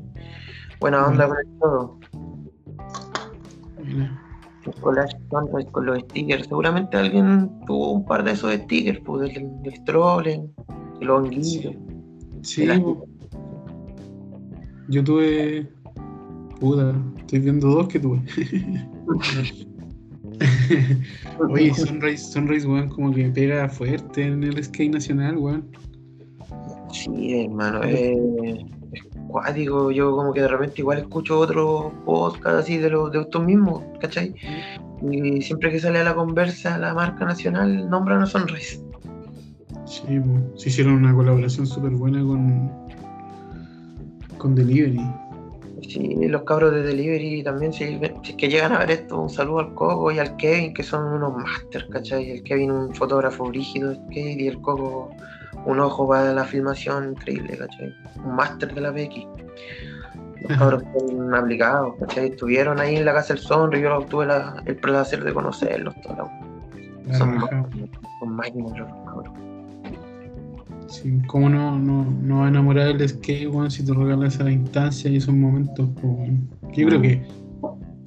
Buena 0.79 1.07
onda 1.07 1.27
con 1.27 1.37
el 1.39 1.59
todo. 1.59 1.99
Con, 4.81 4.95
los 5.85 5.99
stickers, 5.99 6.47
seguramente 6.47 6.97
alguien 6.97 7.51
tuvo 7.67 7.93
un 7.93 8.05
par 8.05 8.23
de 8.23 8.31
esos 8.31 8.53
stickers, 8.53 8.99
pues, 9.05 9.33
del, 9.33 9.61
del 9.61 9.75
Strollen, 9.75 10.51
el 11.01 11.09
honguito. 11.09 11.71
Sí, 12.41 12.67
yo 14.89 15.03
tuve. 15.03 15.67
Puta, 16.59 16.95
estoy 17.17 17.39
viendo 17.39 17.67
dos 17.67 17.87
que 17.87 17.99
tuve. 17.99 18.21
Oye, 21.49 21.73
Sunrise, 21.73 22.31
Sunrise, 22.31 22.67
weón, 22.67 22.89
como 22.89 23.13
que 23.13 23.29
pega 23.29 23.69
fuerte 23.69 24.25
en 24.25 24.43
el 24.43 24.61
skate 24.63 24.93
nacional, 24.93 25.37
weón. 25.37 25.65
Sí, 26.91 27.41
hermano, 27.41 27.81
eh, 27.83 28.65
cuático. 29.35 29.91
Yo 29.91 30.15
como 30.15 30.31
que 30.33 30.41
de 30.41 30.47
repente 30.47 30.75
igual 30.77 30.99
escucho 30.99 31.39
otros 31.39 31.91
podcasts 32.05 32.59
así 32.59 32.77
de, 32.77 32.89
los 32.89 33.11
de 33.11 33.19
estos 33.21 33.43
mismos, 33.43 33.83
¿cachai? 33.99 34.33
Y 35.11 35.41
siempre 35.41 35.71
que 35.71 35.79
sale 35.79 35.99
a 35.99 36.03
la 36.05 36.15
conversa 36.15 36.77
la 36.77 36.93
marca 36.93 37.25
nacional 37.25 37.89
nombran 37.89 38.21
a 38.21 38.25
Sunrise. 38.25 38.81
Sí, 39.85 40.21
se 40.55 40.69
hicieron 40.69 40.93
una 40.93 41.13
colaboración 41.13 41.67
súper 41.67 41.91
buena 41.91 42.23
con, 42.23 42.71
con 44.37 44.55
Delivery. 44.55 45.01
Sí, 45.81 46.15
los 46.29 46.43
cabros 46.43 46.73
de 46.73 46.81
Delivery 46.81 47.43
también, 47.43 47.73
si, 47.73 47.83
es 47.83 48.35
que 48.37 48.47
llegan 48.47 48.71
a 48.71 48.79
ver 48.79 48.91
esto, 48.91 49.21
un 49.21 49.29
saludo 49.29 49.59
al 49.59 49.73
Coco 49.73 50.11
y 50.13 50.19
al 50.19 50.37
Kevin, 50.37 50.73
que 50.73 50.81
son 50.81 51.13
unos 51.13 51.35
masters, 51.35 51.85
¿cachai? 51.91 52.31
El 52.31 52.43
Kevin 52.43 52.71
un 52.71 52.95
fotógrafo 52.95 53.51
rígido 53.51 53.89
de 53.89 53.95
skate 53.97 54.41
y 54.41 54.47
el 54.47 54.61
Coco 54.61 55.11
un 55.65 55.79
ojo 55.79 56.07
para 56.07 56.33
la 56.33 56.43
filmación 56.43 57.11
increíble, 57.11 57.57
¿cachai? 57.57 57.93
Un 58.23 58.35
máster 58.35 58.73
de 58.73 58.81
la 58.81 58.91
BX. 58.91 59.27
Los 60.47 60.57
cabros 60.59 60.83
son 60.97 61.33
aplicados, 61.33 61.95
¿cachai? 61.99 62.27
Estuvieron 62.27 62.79
ahí 62.79 62.97
en 62.97 63.05
la 63.05 63.13
casa 63.13 63.33
del 63.33 63.41
Sonro 63.41 63.77
y 63.77 63.81
yo 63.81 63.99
tuve 64.09 64.27
el 64.65 64.75
placer 64.77 65.23
de 65.23 65.33
conocerlos. 65.33 65.95
Todo, 66.01 66.29
son, 67.17 67.39
son 68.19 68.35
máquinas 68.35 68.77
los 68.77 68.87
cabros. 69.05 69.33
Sí, 70.87 71.19
¿Cómo 71.27 71.49
no, 71.49 71.79
no, 71.79 72.05
no 72.21 72.39
va 72.39 72.45
a 72.45 72.49
enamorar 72.49 72.87
el 72.89 73.09
skate, 73.09 73.49
si 73.69 73.83
te 73.83 73.93
regalas 73.93 74.35
esa 74.35 74.51
instancia 74.51 75.09
y 75.09 75.17
esos 75.17 75.33
momentos? 75.33 75.89
Pues, 75.99 76.31
yo 76.73 76.87
creo 76.87 77.01
que 77.01 77.23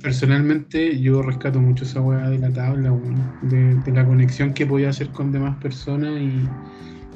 personalmente 0.03 1.01
yo 1.01 1.23
rescato 1.23 1.61
mucho 1.61 1.85
esa 1.85 2.01
weá 2.01 2.31
de 2.31 2.39
la 2.39 2.51
tabla, 2.51 2.97
de, 3.43 3.93
la 3.93 4.07
conexión 4.07 4.55
que 4.55 4.65
podía 4.65 4.91
hacer 4.91 5.09
con 5.11 5.33
demás 5.33 5.57
personas 5.57 6.21
y, 6.21 6.49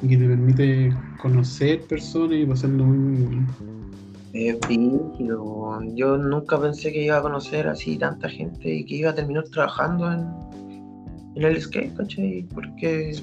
que 0.07 0.17
te 0.17 0.27
permite 0.27 0.93
conocer 1.21 1.81
personas 1.81 2.37
y 2.37 2.45
pasarlo 2.45 2.85
muy, 2.85 2.97
muy 2.97 3.27
bien. 3.27 3.47
Es 4.33 4.57
Yo 5.95 6.17
nunca 6.17 6.59
pensé 6.59 6.91
que 6.91 7.03
iba 7.03 7.17
a 7.17 7.21
conocer 7.21 7.67
así 7.67 7.97
tanta 7.97 8.27
gente 8.27 8.67
y 8.67 8.85
que 8.85 8.95
iba 8.95 9.11
a 9.11 9.15
terminar 9.15 9.43
trabajando 9.49 10.11
en, 10.11 10.25
en 11.35 11.43
el 11.43 11.61
skate, 11.61 11.95
¿cachai? 11.95 12.47
Porque 12.53 13.13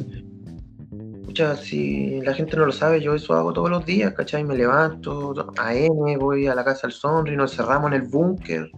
si 1.62 2.20
la 2.20 2.34
gente 2.34 2.56
no 2.56 2.66
lo 2.66 2.72
sabe, 2.72 3.00
yo 3.00 3.14
eso 3.14 3.34
hago 3.34 3.52
todos 3.52 3.70
los 3.70 3.86
días, 3.86 4.12
¿cachai? 4.14 4.44
Me 4.44 4.56
levanto 4.56 5.34
a 5.58 5.74
M, 5.74 6.16
voy 6.16 6.46
a 6.46 6.54
la 6.54 6.64
casa 6.64 6.86
del 6.86 6.92
Sonri, 6.92 7.36
nos 7.36 7.56
cerramos 7.56 7.92
en 7.92 8.02
el 8.02 8.08
búnker 8.08 8.70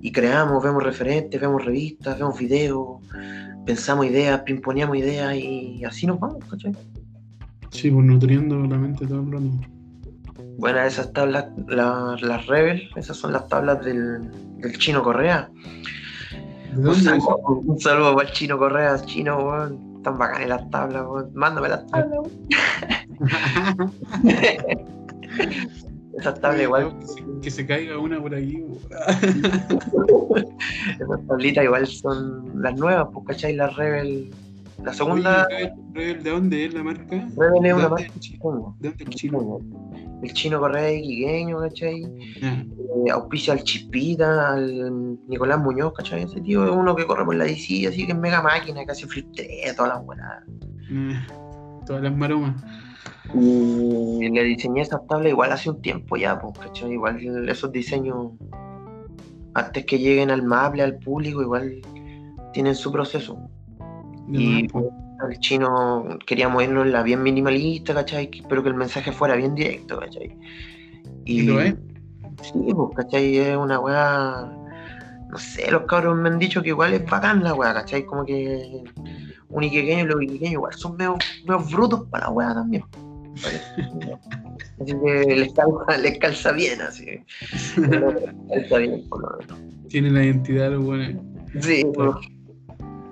y 0.00 0.12
creamos, 0.12 0.62
vemos 0.62 0.82
referentes, 0.82 1.40
vemos 1.40 1.64
revistas, 1.64 2.18
vemos 2.18 2.38
videos, 2.38 3.00
pensamos 3.64 4.06
ideas, 4.06 4.40
pimponeamos 4.42 4.96
ideas 4.96 5.34
y 5.36 5.84
así 5.84 6.06
nos 6.06 6.20
vamos, 6.20 6.44
¿cachai? 6.50 6.72
Sí, 7.70 7.90
pues 7.90 8.06
nutriendo 8.06 8.58
la 8.60 8.76
mente 8.76 9.06
todo 9.06 9.20
el 9.20 9.32
rato. 9.32 9.50
Bueno, 10.58 10.80
esas 10.80 11.12
tablas, 11.12 11.46
las 11.66 12.46
Rebel, 12.46 12.88
esas 12.96 13.16
son 13.16 13.32
las 13.32 13.46
tablas 13.48 13.84
del, 13.84 14.30
del 14.58 14.78
Chino 14.78 15.02
Correa. 15.02 15.50
un, 16.74 17.80
saludo, 17.80 18.14
para 18.14 18.28
el 18.28 18.34
Chino 18.34 18.58
Correa, 18.58 18.96
Chino, 19.04 19.38
weón 19.38 19.86
están 20.06 20.18
bacanas 20.18 20.48
las 20.48 20.70
tablas, 20.70 21.04
Mándame 21.34 21.68
las 21.68 21.84
tablas, 21.88 22.20
Esas 26.16 26.40
tablas 26.40 26.62
igual. 26.62 26.96
Que 27.42 27.50
se, 27.50 27.66
caiga 27.66 27.98
una 27.98 28.22
por 28.22 28.32
ahí, 28.32 28.54
Esas 31.00 31.26
tablitas 31.26 31.64
igual 31.64 31.88
son 31.88 32.62
las 32.62 32.78
nuevas, 32.78 33.08
pues, 33.12 33.26
¿cachai? 33.26 33.56
La 33.56 33.66
Rebel. 33.68 34.30
La 34.84 34.92
segunda. 34.92 35.48
¿Rebel 35.92 36.22
de 36.22 36.30
dónde 36.30 36.64
es 36.66 36.74
la 36.74 36.82
marca? 36.82 37.28
Rebel 37.36 37.66
es 37.66 37.74
una 37.74 37.88
marca. 37.88 38.12
¿De 38.12 38.88
dónde 38.88 39.04
es 39.04 39.10
chino? 39.10 39.60
el 40.22 40.32
chino 40.32 40.58
Correa 40.58 40.90
Igueño, 40.92 41.58
¿cachai? 41.60 42.02
Eh, 42.42 43.10
auspicia 43.10 43.52
al 43.52 43.62
Chispita, 43.62 44.54
al 44.54 45.18
Nicolás 45.28 45.58
Muñoz, 45.60 45.92
¿cachai? 45.94 46.22
Ese 46.22 46.40
tío 46.40 46.64
es 46.64 46.70
uno 46.70 46.96
que 46.96 47.06
corre 47.06 47.24
por 47.24 47.34
la 47.34 47.44
DC, 47.44 47.86
así 47.86 48.06
que 48.06 48.12
es 48.12 48.18
mega 48.18 48.42
máquina, 48.42 48.84
casi 48.84 49.04
flirtea, 49.04 49.74
todas 49.74 49.94
las 49.94 50.04
buenas. 50.04 50.44
todas 51.86 52.02
las 52.02 52.16
maromas. 52.16 52.62
Y 53.34 54.28
le 54.28 54.44
diseñé 54.44 54.82
esa 54.82 55.00
tabla 55.06 55.28
igual 55.28 55.52
hace 55.52 55.70
un 55.70 55.82
tiempo 55.82 56.16
ya, 56.16 56.38
pues, 56.38 56.58
¿cachai? 56.58 56.92
Igual 56.92 57.48
esos 57.48 57.72
diseños, 57.72 58.32
antes 59.54 59.84
que 59.84 59.98
lleguen 59.98 60.30
al 60.30 60.42
Maple, 60.42 60.82
al 60.82 60.98
público, 60.98 61.42
igual 61.42 61.80
tienen 62.52 62.74
su 62.74 62.90
proceso. 62.90 63.38
Y 64.32 64.68
el 65.28 65.38
chino 65.40 66.18
quería 66.26 66.48
moverlo 66.48 66.82
en 66.82 66.92
la 66.92 67.02
bien 67.02 67.22
minimalista, 67.22 67.94
¿cachai? 67.94 68.30
Pero 68.48 68.62
que 68.62 68.68
el 68.68 68.74
mensaje 68.74 69.12
fuera 69.12 69.36
bien 69.36 69.54
directo, 69.54 69.98
¿cachai? 69.98 70.36
Y, 71.24 71.42
lo 71.42 71.60
es? 71.60 71.74
Sí, 72.42 72.52
pues, 72.74 72.96
¿cachai? 72.96 73.38
Es 73.38 73.56
una 73.56 73.80
weá. 73.80 74.52
No 75.28 75.38
sé, 75.38 75.70
los 75.70 75.82
cabros 75.82 76.16
me 76.16 76.28
han 76.28 76.38
dicho 76.38 76.62
que 76.62 76.68
igual 76.68 76.94
es 76.94 77.04
bacán 77.04 77.42
la 77.42 77.54
weá, 77.54 77.74
¿cachai? 77.74 78.04
Como 78.04 78.24
que 78.24 78.84
un 79.48 79.64
iquequeño 79.64 80.04
y 80.04 80.06
los 80.06 80.22
iquequeños 80.22 80.52
igual 80.52 80.74
son 80.74 80.96
medio, 80.96 81.16
brutos 81.70 82.04
para 82.10 82.26
la 82.26 82.30
weá 82.30 82.54
también. 82.54 82.84
así 84.80 84.92
que 85.04 85.36
les 85.36 85.52
calza, 85.52 85.98
les 85.98 86.18
calza 86.18 86.52
bien, 86.52 86.80
así. 86.80 87.04
les 87.76 88.60
calza 88.60 88.78
bien, 88.78 89.08
por 89.08 89.22
lo 89.22 89.38
menos. 89.38 89.58
Tiene 89.88 90.10
la 90.10 90.24
identidad, 90.24 90.70
lo 90.70 90.82
bueno. 90.82 91.22
Sí, 91.60 91.84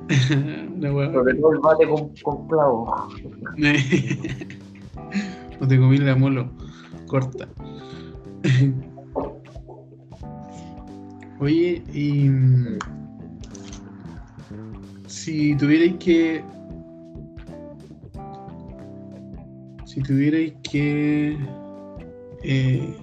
Sobre 0.80 1.34
todo 1.34 1.52
el 1.52 1.58
bate 1.60 1.86
con, 1.88 2.10
con 2.22 2.48
clavo. 2.48 3.08
no 5.60 5.68
te 5.68 5.78
comí 5.78 5.98
la 5.98 6.16
molo 6.16 6.50
corta. 7.06 7.46
Oye, 11.40 11.82
y 11.92 12.30
si 15.06 15.56
tuvierais 15.56 15.96
que 15.96 16.44
si 19.84 20.00
tuvierais 20.02 20.54
que 20.70 21.36
eh, 22.42 22.94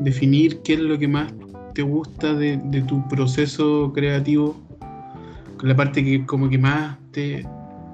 definir 0.00 0.60
qué 0.62 0.74
es 0.74 0.80
lo 0.80 0.98
que 0.98 1.08
más 1.08 1.32
te 1.74 1.82
gusta 1.82 2.34
de, 2.34 2.56
de 2.56 2.82
tu 2.82 3.06
proceso 3.08 3.92
creativo 3.92 4.65
la 5.66 5.74
parte 5.74 6.04
que 6.04 6.24
como 6.24 6.48
que 6.48 6.58
más 6.58 6.96
te, 7.10 7.44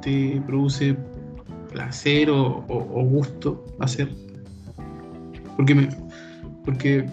te 0.03 0.43
produce 0.47 0.97
placer 1.71 2.31
o, 2.31 2.63
gusto 2.69 3.65
hacer. 3.81 4.09
Porque 5.57 5.75
me, 5.75 5.89
porque 6.65 7.07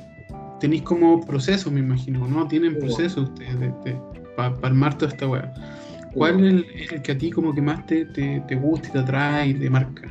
tenéis 0.60 0.82
como 0.82 1.26
proceso, 1.26 1.72
me 1.72 1.80
imagino, 1.80 2.28
¿no? 2.28 2.48
Tienen 2.48 2.78
proceso 2.78 3.22
ustedes 3.22 3.74
para 4.36 4.56
armar 4.62 4.98
toda 4.98 5.12
esta 5.12 5.28
weá. 5.28 5.54
¿Cuál 6.14 6.46
es 6.46 6.92
el, 6.92 7.02
que 7.02 7.12
a 7.12 7.18
ti 7.18 7.30
como 7.32 7.54
que 7.54 7.62
más 7.62 7.86
te, 7.86 8.06
te, 8.06 8.56
gusta 8.56 8.90
y 8.90 8.92
te 8.92 9.00
atrae 9.00 9.48
y 9.50 9.54
te 9.54 9.70
marca? 9.70 10.08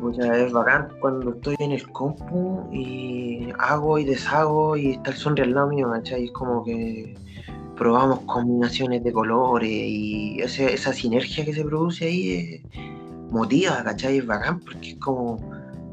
Pues 0.00 0.18
es 0.18 0.52
bacán 0.52 0.88
cuando 1.00 1.30
estoy 1.30 1.54
en 1.60 1.72
el 1.72 1.88
compu 1.90 2.68
y 2.72 3.48
hago 3.58 3.98
y 3.98 4.04
deshago 4.04 4.76
y 4.76 4.92
está 4.92 5.12
el 5.12 5.16
sonri 5.16 5.42
al 5.44 5.54
lado 5.54 5.68
mío, 5.68 5.90
¿cachai? 5.90 6.24
Es 6.24 6.32
como 6.32 6.64
que 6.64 7.14
probamos 7.82 8.20
combinaciones 8.26 9.02
de 9.02 9.12
colores 9.12 9.68
y 9.68 10.40
esa 10.40 10.92
sinergia 10.92 11.44
que 11.44 11.52
se 11.52 11.64
produce 11.64 12.04
ahí 12.04 12.30
es 12.32 12.80
motiva, 13.32 13.82
¿cachai? 13.82 14.18
Es 14.18 14.26
bacán 14.26 14.60
porque 14.60 14.90
es 14.90 14.96
como 14.98 15.36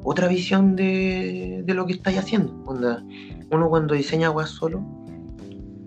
otra 0.04 0.28
visión 0.28 0.76
de, 0.76 1.64
lo 1.66 1.88
que 1.88 1.94
estáis 1.94 2.20
haciendo. 2.20 2.54
uno 3.52 3.70
cuando 3.70 3.96
diseña 3.96 4.30
weas 4.30 4.52
solo, 4.52 4.86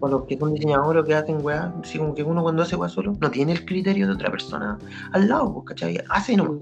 o 0.00 0.08
los 0.08 0.24
que 0.24 0.36
son 0.36 0.54
diseñadores 0.54 1.04
que 1.04 1.14
hacen 1.14 1.38
weas, 1.40 1.70
así 1.80 1.98
como 1.98 2.16
que 2.16 2.24
uno 2.24 2.42
cuando 2.42 2.64
hace 2.64 2.74
weas 2.74 2.90
solo, 2.90 3.16
no 3.20 3.30
tiene 3.30 3.52
el 3.52 3.64
criterio 3.64 4.08
de 4.08 4.14
otra 4.14 4.28
persona 4.28 4.80
al 5.12 5.28
lado, 5.28 5.54
pues, 5.54 5.66
¿cachai? 5.66 6.00
Hace 6.08 6.36
no. 6.36 6.58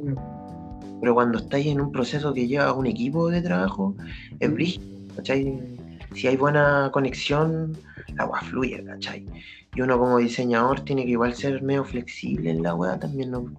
Pero 1.00 1.14
cuando 1.14 1.38
estáis 1.38 1.68
en 1.68 1.80
un 1.80 1.90
proceso 1.90 2.34
que 2.34 2.46
lleva 2.46 2.74
un 2.74 2.86
equipo 2.86 3.30
de 3.30 3.40
trabajo, 3.40 3.94
es 4.38 4.52
brillo, 4.52 4.82
¿cachai? 5.16 5.79
Si 6.14 6.26
hay 6.26 6.36
buena 6.36 6.90
conexión, 6.92 7.76
la 8.14 8.26
weá 8.26 8.40
fluye, 8.42 8.84
¿cachai? 8.84 9.26
Y 9.74 9.80
uno 9.82 9.98
como 9.98 10.18
diseñador 10.18 10.80
tiene 10.80 11.04
que 11.04 11.12
igual 11.12 11.34
ser 11.34 11.62
medio 11.62 11.84
flexible 11.84 12.50
en 12.50 12.62
la 12.62 12.74
weá. 12.74 12.98
También 12.98 13.30
no, 13.30 13.52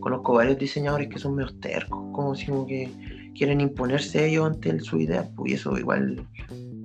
conozco 0.00 0.34
varios 0.34 0.58
diseñadores 0.58 1.08
que 1.08 1.18
son 1.18 1.34
medio 1.34 1.54
tercos, 1.60 2.00
como 2.12 2.34
si 2.34 2.46
como 2.46 2.66
que 2.66 2.90
quieren 3.34 3.60
imponerse 3.60 4.26
ellos 4.26 4.46
ante 4.46 4.80
su 4.80 4.98
idea. 4.98 5.28
Pues 5.36 5.52
y 5.52 5.54
eso 5.54 5.76
igual 5.76 6.26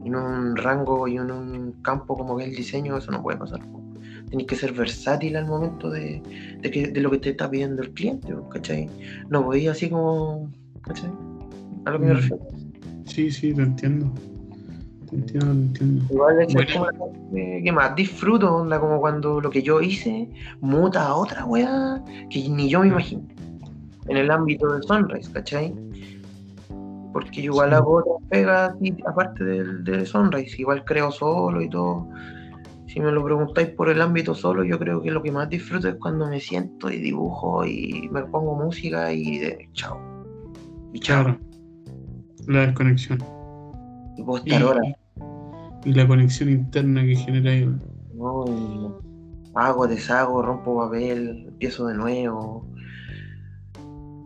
en 0.06 0.15
un 0.15 0.56
rango 0.56 1.08
y 1.08 1.15
en 1.15 1.32
un 1.32 1.71
campo 1.82 2.17
como 2.17 2.38
que 2.38 2.43
el 2.43 2.56
diseño, 2.56 2.97
eso 2.97 3.12
no 3.12 3.23
puede 3.23 3.38
pasar. 3.38 3.62
Tienes 4.30 4.47
que 4.47 4.56
ser 4.56 4.73
versátil 4.73 5.38
al 5.38 5.45
momento 5.45 5.89
de, 5.89 6.21
que, 6.62 6.88
de 6.88 7.01
lo 7.01 7.12
que 7.12 7.19
te 7.19 7.30
está 7.30 7.49
pidiendo 7.49 7.82
el 7.82 7.91
cliente, 7.91 8.36
¿cachai? 8.51 8.89
No 9.30 9.43
voy 9.43 9.67
así 9.67 9.89
como, 9.89 10.51
¿cachai? 10.82 11.12
A 11.86 11.91
lo 11.91 11.99
que 11.99 12.06
me 12.06 12.13
mm. 12.13 12.17
refiero. 12.17 12.47
Sí, 13.06 13.32
sí, 13.32 13.54
te 13.54 13.62
entiendo. 13.62 14.12
Entiendo, 15.12 15.52
entiendo. 15.52 16.06
Igual 16.12 16.41
es 16.41 16.74
como 16.74 16.86
la 16.86 17.62
que 17.63 17.72
más 17.72 17.96
disfruto, 17.96 18.56
onda, 18.56 18.80
como 18.80 19.00
cuando 19.00 19.39
lo 19.39 19.50
que 19.50 19.62
yo 19.62 19.82
hice 19.82 20.30
muta 20.62 21.08
a 21.08 21.15
otra 21.15 21.46
weá 21.46 22.04
que 22.30 22.48
ni 22.50 22.70
yo 22.70 22.82
me 22.82 22.88
imagino. 22.88 23.24
En 24.08 24.18
el 24.18 24.30
ámbito 24.30 24.72
del 24.72 24.84
Sunrise, 24.84 25.32
¿cachai? 25.32 25.74
Porque 27.12 27.41
yo 27.41 27.54
igual 27.54 27.74
hago 27.74 27.98
otras 27.98 28.30
pegas 28.30 28.76
aparte 29.08 29.44
del 29.44 29.84
de 29.84 30.06
Sunrise, 30.06 30.60
igual 30.60 30.84
creo 30.86 31.12
solo 31.12 31.62
y 31.62 31.70
todo. 31.70 32.08
Si 32.88 33.00
me 33.00 33.12
lo 33.12 33.24
preguntáis 33.24 33.70
por 33.70 33.89
el 33.89 34.02
ámbito 34.02 34.34
solo, 34.36 34.63
yo 34.63 34.78
creo 34.80 35.02
que 35.02 35.12
lo 35.12 35.22
que 35.22 35.32
más 35.32 35.50
disfruto 35.50 35.89
es 35.89 35.96
cuando 35.96 36.28
me 36.28 36.39
siento 36.39 36.89
y 36.89 36.98
dibujo 36.98 37.65
y 37.65 38.08
me 38.12 38.24
pongo 38.24 38.56
música 38.56 39.12
y 39.12 39.39
de, 39.39 39.70
chao. 39.74 40.00
Y 40.94 41.00
chao. 41.00 41.38
La 42.48 42.68
desconexión. 42.68 43.35
Y 44.17 44.23
puedo 44.23 44.43
estar 44.43 44.63
horas. 44.63 44.86
Y 45.84 45.93
la 45.93 46.08
conexión 46.08 46.49
interna 46.49 47.04
que 47.04 47.15
genera 47.15 47.51
ahí. 47.51 47.69
No, 48.13 48.99
hago, 49.56 49.88
deshago, 49.88 50.41
rompo 50.41 50.78
papel, 50.78 51.45
empiezo 51.47 51.88
de 51.88 51.95
nuevo. 51.95 52.67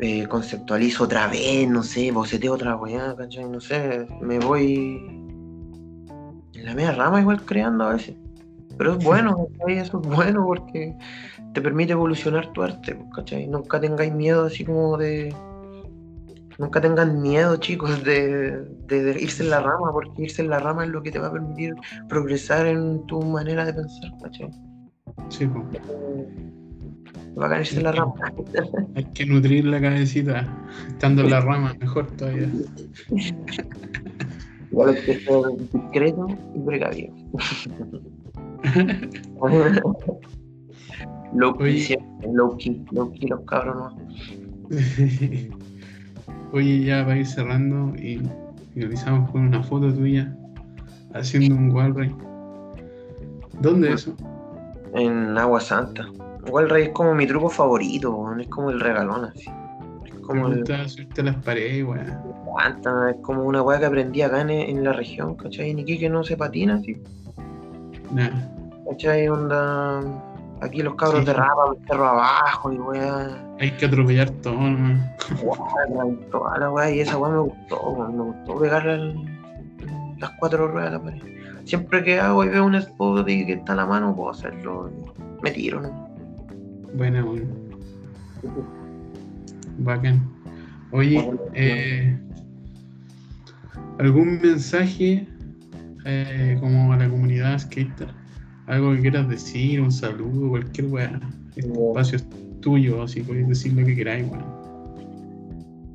Eh, 0.02 0.28
conceptualizo 0.28 1.04
otra 1.04 1.28
vez, 1.28 1.70
no 1.70 1.84
sé, 1.84 2.12
boceteo 2.12 2.54
otra 2.54 2.78
weá, 2.78 3.16
¿cachai? 3.18 3.50
No 3.50 3.60
sé, 3.60 4.08
me 4.22 4.40
voy 4.40 4.98
en 6.54 6.66
la 6.66 6.74
media 6.74 6.94
rama 6.94 7.20
igual 7.20 7.44
creando 7.44 7.84
a 7.84 7.94
veces. 7.94 8.16
Pero 8.78 8.94
es 8.94 9.04
bueno, 9.04 9.48
eso 9.68 10.02
es 10.02 10.08
bueno 10.08 10.46
porque 10.46 10.96
te 11.54 11.62
permite 11.62 11.92
evolucionar 11.92 12.52
tu 12.54 12.64
arte, 12.64 12.98
¿cachai? 13.14 13.48
Nunca 13.48 13.82
tengáis 13.82 14.14
miedo 14.14 14.46
así 14.46 14.64
como 14.64 14.98
de 14.98 15.36
Nunca 16.60 16.82
tengan 16.82 17.22
miedo, 17.22 17.56
chicos, 17.56 18.04
de, 18.04 18.68
irse 19.22 19.44
en 19.44 19.50
la 19.50 19.62
rama, 19.62 19.94
porque 19.94 20.24
irse 20.24 20.42
en 20.42 20.50
la 20.50 20.60
rama 20.60 20.84
es 20.84 20.90
lo 20.90 21.02
que 21.02 21.10
te 21.10 21.18
va 21.18 21.28
a 21.28 21.32
permitir 21.32 21.74
progresar 22.10 22.68
en 22.68 23.06
tu 23.06 23.22
manera 23.22 23.64
de 23.64 23.74
pensar, 23.74 24.12
¿cachai? 24.22 24.50
Sí, 25.30 25.48
pues. 25.48 25.64
Va 27.40 27.46
a 27.46 27.50
caerse 27.50 27.78
en 27.78 27.84
la 27.84 27.94
rama. 27.94 28.14
Hay 28.96 29.06
que 29.06 29.26
nutrir 29.26 29.64
la 29.66 29.80
cabecita, 29.80 30.46
estando 30.90 31.22
en 31.22 31.30
la 31.30 31.40
rama, 31.40 31.74
mejor 31.80 32.08
todavía. 32.18 32.50
Igual 34.72 34.90
hay 34.90 35.02
que 35.04 35.20
ser 35.22 35.42
discreto 35.74 36.28
y 36.54 36.60
precavido. 36.60 37.12
low 41.34 41.58
key, 41.58 41.98
low 42.32 42.56
key, 42.58 42.86
low 42.92 43.12
key 43.12 43.30
los 43.30 43.42
cabros 43.46 43.76
no. 43.76 43.98
Oye, 46.52 46.84
ya 46.84 47.04
va 47.04 47.14
a 47.14 47.18
ir 47.18 47.28
cerrando 47.28 47.94
y 47.96 48.22
finalizamos 48.74 49.30
con 49.32 49.42
una 49.42 49.62
foto 49.64 49.94
tuya 49.94 50.36
haciendo 51.14 51.56
un 51.56 51.72
Walray. 51.72 52.16
¿Dónde 53.62 53.90
es 53.90 54.02
eso? 54.02 54.16
En 54.96 55.38
Agua 55.38 55.60
Santa. 55.60 56.08
Walray 56.50 56.84
es 56.84 56.90
como 56.90 57.14
mi 57.14 57.28
truco 57.28 57.50
favorito, 57.50 58.36
es 58.40 58.48
como 58.48 58.72
el 58.72 58.80
regalón 58.80 59.26
así. 59.26 59.50
Es 60.06 60.14
como 60.22 60.50
Me 60.50 60.58
gusta 60.58 60.82
el... 60.82 61.26
las 61.26 61.36
paredes, 61.38 61.86
weón. 61.86 62.08
Es 63.10 63.16
como 63.22 63.44
una 63.44 63.62
weá 63.62 63.80
que 63.80 63.86
aprendí 63.86 64.22
acá 64.22 64.42
en, 64.42 64.84
la 64.84 64.94
región, 64.94 65.36
¿cachai? 65.36 65.70
En 65.70 65.80
Iquique 65.80 66.10
no 66.10 66.24
se 66.24 66.36
patina, 66.36 66.76
así. 66.76 66.98
Nah. 68.12 68.30
¿Cachai? 68.90 69.30
Onda 69.30 70.02
Aquí 70.62 70.82
los 70.82 70.96
cabros 70.96 71.26
de 71.26 71.34
rapa, 71.34 71.72
el 71.72 71.86
perro 71.86 72.08
abajo 72.08 72.74
y 72.74 72.78
weá. 72.78 73.56
Hay 73.60 73.72
que 73.72 73.86
atropellar 73.86 74.30
todo, 74.30 74.60
¿no? 74.60 75.00
toda 76.32 76.58
la 76.58 76.72
weá, 76.72 76.92
y 76.92 77.00
esa 77.00 77.18
weá 77.18 77.32
me 77.32 77.40
gustó, 77.40 78.10
me 78.12 78.24
gustó 78.24 78.60
pegarle 78.60 79.16
las 80.18 80.32
cuatro 80.40 80.68
ruedas 80.68 80.90
a 80.90 80.98
la 80.98 81.04
pared. 81.04 81.22
Siempre 81.64 82.04
que 82.04 82.20
hago 82.20 82.44
y 82.44 82.50
veo 82.50 82.66
un 82.66 82.76
spot 82.76 83.26
que 83.26 83.54
está 83.54 83.74
en 83.74 83.78
la 83.78 83.86
mano, 83.86 84.16
puedo 84.16 84.32
hacerlo. 84.32 84.92
Me 85.42 85.52
tiro, 85.52 85.82
¿no? 85.82 86.10
Buena, 86.94 87.24
bueno. 87.24 87.46
Bacán. 89.78 90.30
Oye, 90.92 91.32
eh, 91.54 92.20
¿algún 94.00 94.42
mensaje 94.42 95.28
eh, 96.06 96.58
como 96.60 96.92
a 96.92 96.98
la 96.98 97.08
comunidad 97.08 97.60
skater? 97.60 98.19
Algo 98.70 98.94
que 98.94 99.02
quieras 99.02 99.28
decir, 99.28 99.82
un 99.82 99.92
saludo, 99.92 100.50
cualquier 100.50 100.88
weá. 100.88 101.20
Este 101.56 101.62
espacio 101.62 102.18
es 102.18 102.26
tuyo, 102.62 103.04
así 103.04 103.22
podéis 103.22 103.48
decir 103.48 103.74
lo 103.74 103.86
que 103.86 103.96
queráis, 103.96 104.30
weón. 104.30 104.60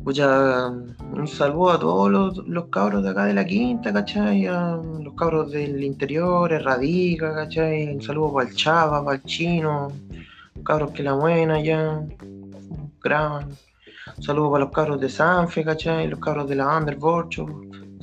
Pucha, 0.03 0.69
un 0.69 1.27
saludo 1.27 1.71
a 1.71 1.79
todos 1.79 2.45
los, 2.47 2.65
cabros 2.67 3.03
de 3.05 3.11
acá 3.11 3.25
de 3.25 3.33
la 3.33 3.47
quinta, 3.47 3.91
¿cachai? 3.91 4.47
A 4.47 4.77
los 4.77 5.15
cabros 5.15 5.51
del 5.53 5.83
interior, 5.83 6.51
Radica, 6.51 7.35
¿cachai? 7.35 7.95
Un 7.95 8.03
saludo 8.03 8.35
para 8.35 8.49
el 8.49 8.55
Chava, 8.55 9.03
para 9.03 9.17
el 9.17 9.23
Chino, 9.23 9.91
los 10.55 10.65
cabros 10.65 10.91
que 10.91 11.03
la 11.03 11.15
mueven 11.15 11.53
allá, 11.53 12.03
graban. 13.03 13.51
Un 14.17 14.23
saludo 14.23 14.51
para 14.51 14.65
los 14.65 14.75
cabros 14.75 15.01
de 15.01 15.09
Sanfe, 15.09 15.65
¿cachai? 15.65 16.09
Los 16.09 16.19
cabros 16.19 16.49
de 16.51 16.57
la 16.57 16.77
Underborcho. 16.77 17.47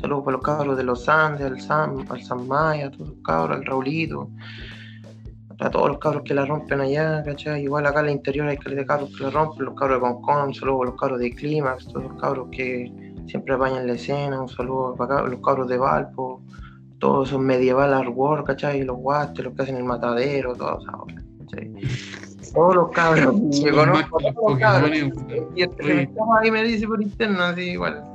Saludos 0.01 0.25
para 0.25 0.37
los 0.37 0.43
cabros 0.43 0.77
de 0.77 0.83
los 0.83 1.07
Andes, 1.07 1.45
al 1.45 1.61
San, 1.61 2.05
al 2.09 2.21
San 2.23 2.47
Maya, 2.47 2.87
a 2.87 2.91
todos 2.91 3.09
los 3.09 3.17
cabros, 3.23 3.57
al 3.57 3.65
Raulito, 3.65 4.29
a 5.59 5.69
todos 5.69 5.89
los 5.89 5.99
cabros 5.99 6.23
que 6.23 6.33
la 6.33 6.43
rompen 6.43 6.81
allá, 6.81 7.23
¿cachai? 7.23 7.61
Igual 7.61 7.85
acá 7.85 7.99
en 7.99 8.07
el 8.07 8.11
interior 8.13 8.47
hay 8.47 8.57
que 8.57 8.73
de 8.73 8.83
cabros 8.83 9.15
que 9.15 9.25
la 9.25 9.29
rompen, 9.29 9.65
los 9.65 9.75
cabros 9.75 9.97
de 9.97 10.01
Concon, 10.01 10.55
saludos 10.55 10.79
para 10.79 10.89
los 10.89 10.99
cabros 10.99 11.19
de 11.19 11.35
Clímax, 11.35 11.87
todos 11.87 12.03
los 12.05 12.19
cabros 12.19 12.47
que 12.51 12.91
siempre 13.27 13.55
bañan 13.55 13.85
la 13.85 13.93
escena, 13.93 14.41
un 14.41 14.49
saludo 14.49 14.95
para 14.95 15.21
los 15.21 15.39
cabros 15.39 15.67
de 15.67 15.77
Valpo, 15.77 16.41
todos 16.97 17.29
esos 17.29 17.39
medieval 17.39 17.93
artwork, 17.93 18.47
¿cachai? 18.47 18.83
Los 18.83 18.97
guastes, 18.97 19.45
los 19.45 19.53
que 19.53 19.61
hacen 19.61 19.75
el 19.75 19.83
matadero, 19.83 20.55
todos. 20.55 20.83
Todos 22.55 22.75
los 22.75 22.89
cabros, 22.89 23.35
me 23.35 23.71
conozco 23.71 24.17
todos 24.17 24.51
los 24.51 24.59
cabros. 24.59 24.91
Y 25.55 25.61
el 25.61 25.69
que 25.69 25.83
me 25.83 26.09
ahí 26.41 26.49
me 26.49 26.63
dice 26.63 26.87
por 26.87 27.01
interno, 27.01 27.43
así 27.43 27.61
igual 27.61 28.10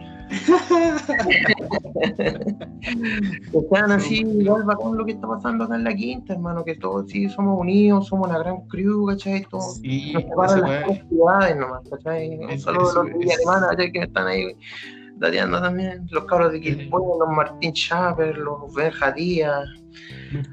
que 3.53 3.61
sean 3.71 3.93
así, 3.93 4.21
igual 4.21 4.65
con 4.77 4.99
lo 4.99 5.05
que 5.05 5.13
está 5.13 5.29
pasando 5.29 5.65
acá 5.65 5.77
en 5.77 5.85
la 5.85 5.95
quinta, 5.95 6.33
hermano, 6.35 6.65
que 6.65 6.75
todos 6.77 7.09
sí 7.11 7.29
somos 7.29 7.61
unidos, 7.61 8.09
somos 8.09 8.29
una 8.29 8.39
gran 8.39 8.67
crew, 8.69 9.07
¿cachai? 9.07 9.47
Todos 9.51 9.77
sí, 9.77 10.13
nos 10.13 10.23
separan 10.25 10.61
las 10.63 11.09
ciudades 11.09 11.57
nomás, 11.57 11.89
¿cachai? 11.89 12.39
Es, 12.51 12.63
Solo 12.63 12.81
los 12.81 12.97
alemanes 12.97 13.93
que 13.93 14.01
están 14.01 14.27
ahí 14.27 14.57
dateando 15.17 15.61
también, 15.61 16.07
los 16.11 16.25
cabros 16.25 16.53
de 16.53 16.61
Quilpue, 16.61 17.01
los 17.19 17.29
Martín 17.29 17.73
Chaper, 17.73 18.37
los 18.37 18.75
Benja 18.75 19.13
Díaz, 19.13 19.67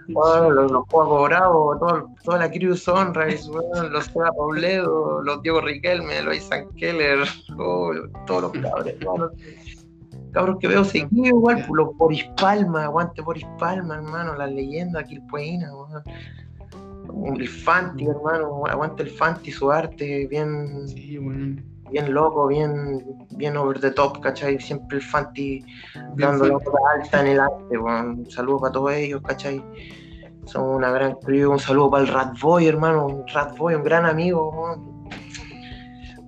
los, 0.08 0.72
los 0.72 0.84
Juegos 0.90 1.30
Bravos, 1.30 1.80
toda 2.24 2.40
la 2.40 2.50
crew 2.50 2.76
Sunrise, 2.76 3.50
los 3.92 4.06
Seba 4.06 4.32
Pobledo, 4.32 5.22
los 5.22 5.42
Diego 5.42 5.62
Riquelme, 5.62 6.22
los 6.22 6.38
Isan 6.38 6.70
Keller, 6.78 7.20
oh, 7.58 7.92
todos 8.26 8.44
los 8.44 8.52
cabros, 8.64 9.32
cabros 10.34 10.58
que 10.60 10.68
veo 10.68 10.84
seguido 10.84 11.26
igual, 11.26 11.66
por 11.66 11.78
los 11.78 11.96
Boris 11.96 12.26
Palma, 12.40 12.86
aguante 12.86 13.22
Boris 13.22 13.46
Palma, 13.60 13.96
hermano, 13.96 14.36
la 14.36 14.48
leyenda 14.48 15.00
aquí 15.00 15.22
el 17.38 17.48
Fanti, 17.48 18.06
hermano, 18.06 18.66
aguante 18.66 19.04
el 19.04 19.10
Fanti, 19.10 19.52
su 19.52 19.72
arte, 19.72 20.28
bien, 20.28 20.86
bien 21.92 22.14
loco, 22.14 22.48
bien, 22.48 23.04
bien 23.32 23.56
over 23.56 23.80
the 23.80 23.92
top, 23.92 24.20
¿cachai? 24.20 24.60
Siempre 24.60 24.98
el 24.98 25.04
Fanti 25.04 25.64
dando 26.16 26.48
la 26.48 26.58
alta 26.96 27.22
en 27.22 27.28
el 27.28 27.40
arte, 27.40 27.78
Un 27.78 28.30
saludo 28.30 28.60
para 28.60 28.72
todos 28.74 28.94
ellos, 28.94 29.22
¿cachai? 29.22 29.64
Son 30.46 30.64
una 30.64 30.92
gran 30.92 31.16
crew, 31.16 31.52
un 31.52 31.60
saludo 31.60 31.92
para 31.92 32.04
el 32.04 32.10
Ratboy, 32.10 32.68
hermano, 32.68 33.06
un 33.06 33.28
Ratboy, 33.28 33.76
un 33.76 33.84
gran 33.84 34.06
amigo, 34.06 34.78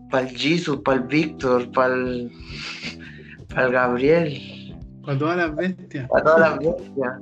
Para 0.09 0.27
el 0.27 0.37
Jesus, 0.37 0.77
para 0.77 0.97
el 0.99 1.03
Víctor, 1.07 1.71
para 1.71 1.93
el 1.93 2.31
al 3.55 3.71
Gabriel. 3.71 4.75
Para 5.05 5.17
todas 5.17 5.37
las 5.37 5.55
bestias. 5.55 6.09
Para 6.09 6.23
todas 6.23 6.39
las 6.39 6.59
bestias. 6.59 7.13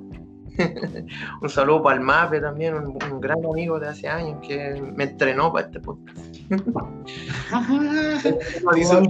un 1.41 1.49
saludo 1.49 1.81
para 1.81 1.97
el 1.97 2.01
Mape 2.01 2.39
también, 2.39 2.75
un, 2.75 3.19
gran 3.19 3.43
amigo 3.43 3.79
de 3.79 3.87
hace 3.87 4.07
años 4.07 4.37
que 4.47 4.79
me 4.95 5.05
entrenó 5.05 5.51
para 5.51 5.65
este 5.65 5.79
podcast. 5.79 6.19
dice, 8.75 9.01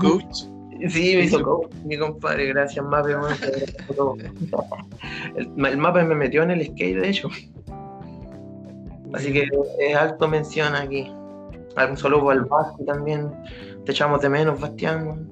coach. 0.00 0.46
Sí, 0.88 1.14
me 1.16 1.24
hizo 1.24 1.68
mi 1.84 1.96
compadre, 1.96 2.46
gracias 2.46 2.84
Mape. 2.84 3.12
el, 5.36 5.66
el 5.66 5.76
Mape 5.76 6.02
me 6.02 6.16
metió 6.16 6.42
en 6.42 6.50
el 6.50 6.66
skate, 6.66 6.96
de 6.96 7.08
hecho. 7.08 7.28
Así 9.12 9.32
que 9.32 9.48
es 9.78 9.96
alto 9.96 10.26
mención 10.26 10.74
aquí. 10.74 11.08
Un 11.88 11.96
saludo 11.96 12.30
al 12.30 12.46
Basti 12.46 12.84
también. 12.84 13.30
Te 13.84 13.92
echamos 13.92 14.22
de 14.22 14.28
menos, 14.28 14.60
Bastián. 14.60 15.30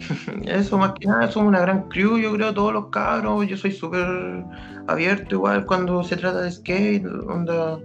Eso 0.46 0.78
más 0.78 0.92
que 0.98 1.06
nada, 1.06 1.30
somos 1.30 1.48
una 1.48 1.60
gran 1.60 1.88
crew, 1.88 2.18
yo 2.18 2.32
creo, 2.34 2.54
todos 2.54 2.72
los 2.72 2.86
cabros. 2.86 3.46
Yo 3.46 3.56
soy 3.56 3.72
súper 3.72 4.44
abierto 4.86 5.36
igual 5.36 5.66
cuando 5.66 6.02
se 6.02 6.16
trata 6.16 6.42
de 6.42 6.50
skate. 6.50 7.06
Onda, 7.28 7.78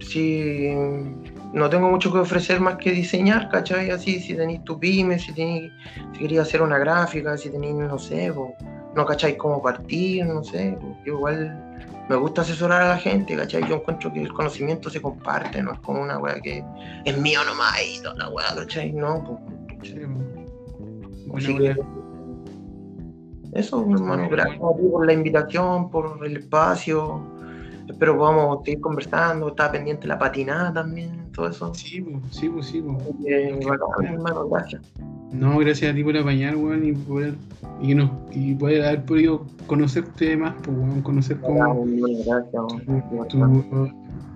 si 0.00 0.70
no 1.52 1.68
tengo 1.70 1.90
mucho 1.90 2.12
que 2.12 2.18
ofrecer 2.18 2.60
más 2.60 2.76
que 2.76 2.92
diseñar, 2.92 3.48
¿cachai? 3.50 3.90
Así, 3.90 4.20
si 4.20 4.34
tenéis 4.34 4.64
tu 4.64 4.78
pyme, 4.78 5.18
si 5.18 5.32
tenéis, 5.32 5.72
si 6.12 6.18
querías 6.18 6.48
hacer 6.48 6.62
una 6.62 6.78
gráfica, 6.78 7.36
si 7.36 7.50
tenéis, 7.50 7.74
no 7.74 7.98
sé, 7.98 8.32
no 8.94 9.06
cacháis 9.06 9.36
cómo 9.36 9.62
partir, 9.62 10.26
no 10.26 10.42
sé, 10.42 10.76
igual 11.06 11.64
me 12.08 12.16
gusta 12.16 12.40
asesorar 12.40 12.82
a 12.82 12.88
la 12.88 12.96
gente, 12.98 13.36
¿cachai? 13.36 13.66
Yo 13.68 13.76
encuentro 13.76 14.12
que 14.12 14.22
el 14.22 14.32
conocimiento 14.32 14.88
se 14.88 15.00
comparte, 15.00 15.62
no 15.62 15.72
es 15.72 15.80
como 15.80 16.02
una 16.02 16.18
weá 16.18 16.40
que 16.40 16.64
es 17.04 17.18
mío 17.18 17.44
nomás 17.44 17.74
y 17.82 18.02
toda 18.02 18.14
la 18.16 18.28
weá, 18.30 18.54
¿cachai? 18.54 18.92
No, 18.92 19.40
pues. 21.30 21.48
eso, 23.54 23.80
hermano, 23.80 24.28
gracias 24.30 24.56
a 24.56 24.76
ti 24.76 24.82
por 24.90 25.06
la 25.06 25.12
invitación, 25.12 25.90
por 25.90 26.24
el 26.24 26.36
espacio. 26.36 27.20
Espero 27.88 28.12
que 28.12 28.18
podamos 28.18 28.64
seguir 28.64 28.80
conversando, 28.80 29.48
está 29.48 29.72
pendiente 29.72 30.06
la 30.06 30.18
patinada 30.18 30.72
también, 30.72 31.32
todo 31.32 31.48
eso. 31.48 31.74
Sí, 31.74 32.02
pues, 32.02 32.22
sí, 32.30 32.48
pues, 32.48 32.66
sí, 32.66 32.82
pues. 32.82 32.98
hermano, 34.04 34.48
gracias. 34.48 34.82
No, 35.32 35.58
gracias 35.58 35.92
a 35.92 35.94
ti 35.94 36.04
por 36.04 36.16
apañar, 36.16 36.56
weón, 36.56 36.84
y 36.84 36.92
poder, 36.92 37.34
y, 37.80 37.94
no, 37.94 38.10
y 38.32 38.54
poder 38.54 38.84
haber 38.84 39.04
podido 39.04 39.46
conocerte 39.66 40.36
más, 40.36 40.54
pues, 40.62 40.76
weón, 40.76 41.02
conocer 41.02 41.38
cómo. 41.40 41.86
Gracias, 42.26 42.62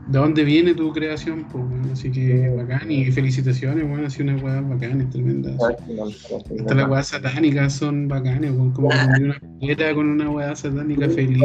de 0.07 0.19
dónde 0.19 0.45
viene 0.45 0.75
tu 0.75 0.93
creación, 0.93 1.47
pues, 1.51 1.65
bueno, 1.65 1.93
así 1.93 2.11
que 2.11 2.49
bacán 2.51 2.91
y 2.91 3.11
felicitaciones, 3.13 3.89
bueno, 3.89 4.07
así 4.09 4.23
una 4.23 4.37
weá 4.37 4.61
bacán, 4.61 5.09
tremendas. 5.11 5.57
Hasta 5.63 6.75
las 6.75 6.89
weas 6.89 7.07
satánicas 7.07 7.73
son 7.75 8.09
bacanes, 8.09 8.53
bueno, 8.55 8.73
como 8.75 8.89
una 9.21 9.41
pileta 9.61 9.95
con 9.95 10.09
una 10.09 10.29
weá 10.29 10.57
satánica 10.57 11.09
feliz. 11.09 11.43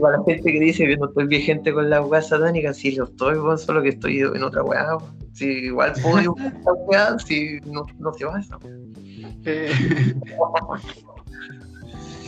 Para 0.00 0.18
la 0.18 0.24
gente 0.24 0.52
que 0.52 0.60
dice 0.60 0.86
que 0.86 0.96
no 0.96 1.08
estoy 1.08 1.26
vigente 1.26 1.72
con 1.72 1.90
las 1.90 2.06
weas 2.06 2.28
satánicas, 2.28 2.78
sí 2.78 2.92
lo 2.92 3.04
estoy, 3.04 3.36
solo 3.58 3.82
que 3.82 3.90
estoy 3.90 4.20
en 4.20 4.42
otra 4.42 4.62
weá, 4.62 4.96
si 5.34 5.46
igual 5.46 5.92
puedo 6.02 6.18
dibujar 6.18 6.54
esta 6.56 6.72
weá, 6.72 7.18
si 7.18 7.60
no, 7.66 7.86
no 7.98 8.12
te 8.12 8.24
vas. 8.24 8.48
Eh. 9.44 9.70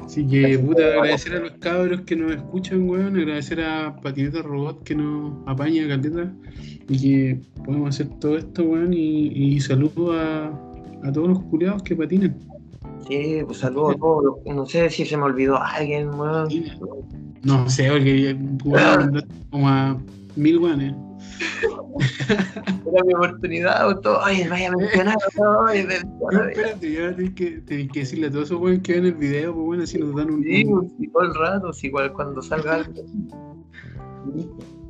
Así 0.06 0.24
que, 0.24 0.56
puta, 0.58 0.86
agradecer 0.86 1.34
a 1.34 1.40
los 1.40 1.52
cabros 1.58 2.02
que 2.02 2.14
nos 2.14 2.30
escuchan, 2.32 2.88
weón. 2.88 3.16
Agradecer 3.16 3.60
a 3.60 3.94
Patineta 4.00 4.40
Robot 4.40 4.84
que 4.84 4.94
nos 4.94 5.34
apaña, 5.46 5.88
caleta. 5.88 6.32
Y 6.88 7.00
que 7.00 7.40
podemos 7.64 7.88
hacer 7.88 8.08
todo 8.20 8.38
esto, 8.38 8.62
weón. 8.62 8.94
Y, 8.94 9.26
y 9.34 9.60
saludo 9.60 10.12
a, 10.12 10.46
a 11.02 11.12
todos 11.12 11.28
los 11.28 11.42
culiados 11.44 11.82
que 11.82 11.96
patinan. 11.96 12.38
Sí, 13.08 13.40
pues 13.44 13.58
saludo 13.58 13.90
a 13.90 13.94
todos. 13.96 14.36
No 14.46 14.64
sé 14.64 14.88
si 14.90 15.04
se 15.04 15.16
me 15.16 15.24
olvidó 15.24 15.60
alguien, 15.60 16.08
weón. 16.14 16.48
No 17.42 17.68
sé, 17.68 17.90
porque 17.90 18.36
como 19.50 19.68
a 19.68 19.98
mil 20.36 20.58
weones. 20.58 20.94
Era 22.86 23.04
mi 23.04 23.14
oportunidad, 23.14 24.00
todo, 24.00 24.20
oye, 24.20 24.48
vaya 24.48 24.68
a 24.68 24.76
mencionar, 24.76 25.16
oye, 25.68 25.86
no, 26.30 26.42
espérate, 26.48 26.92
ya 26.92 27.14
tienes 27.14 27.34
que, 27.34 27.64
que 27.64 28.00
decirle 28.00 28.28
a 28.28 28.30
todos 28.30 28.44
esos 28.46 28.60
weones 28.60 28.82
que 28.82 28.94
ven 28.94 29.06
el 29.06 29.14
video, 29.14 29.54
pues 29.54 29.66
bueno, 29.66 29.82
así 29.82 29.98
nos 29.98 30.14
dan 30.14 30.30
un. 30.30 30.42
Sí, 30.42 30.64
pues, 30.64 31.12
todo 31.12 31.22
el 31.22 31.34
rato, 31.34 31.70
igual 31.82 32.12
cuando 32.12 32.42
salga 32.42 32.76
algo. 32.76 32.92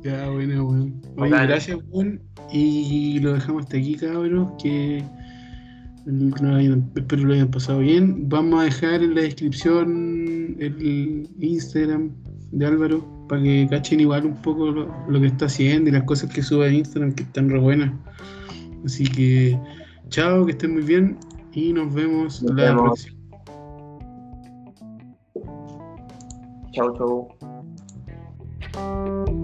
Ya, 0.03 0.29
bueno, 0.29 0.65
weón. 0.65 1.01
Oye, 1.17 1.31
gracias, 1.31 1.77
weón. 1.89 2.21
Y 2.51 3.19
lo 3.19 3.33
dejamos 3.33 3.63
hasta 3.63 3.77
aquí, 3.77 3.95
cabros, 3.95 4.51
que 4.61 5.03
espero 6.95 7.23
lo 7.23 7.33
hayan 7.33 7.51
pasado 7.51 7.79
bien. 7.79 8.29
Vamos 8.29 8.61
a 8.61 8.63
dejar 8.63 9.03
en 9.03 9.15
la 9.15 9.21
descripción 9.21 10.55
el 10.59 11.29
Instagram 11.39 12.11
de 12.51 12.65
Álvaro 12.65 13.16
para 13.27 13.41
que 13.41 13.67
cachen 13.69 13.99
igual 13.99 14.25
un 14.25 14.35
poco 14.35 14.71
lo, 14.71 15.19
que 15.19 15.27
está 15.27 15.45
haciendo 15.45 15.89
y 15.89 15.93
las 15.93 16.03
cosas 16.03 16.31
que 16.31 16.41
sube 16.41 16.67
en 16.67 16.75
Instagram 16.75 17.13
que 17.13 17.23
están 17.23 17.49
re 17.49 17.59
buenas. 17.59 17.91
Así 18.85 19.05
que, 19.05 19.59
chao, 20.09 20.45
que 20.45 20.51
estén 20.51 20.73
muy 20.73 20.83
bien 20.83 21.17
y 21.53 21.73
nos 21.73 21.93
vemos 21.93 22.41
la 22.43 22.75
próxima. 22.75 23.17
Chao, 26.71 27.27
chao. 28.73 29.43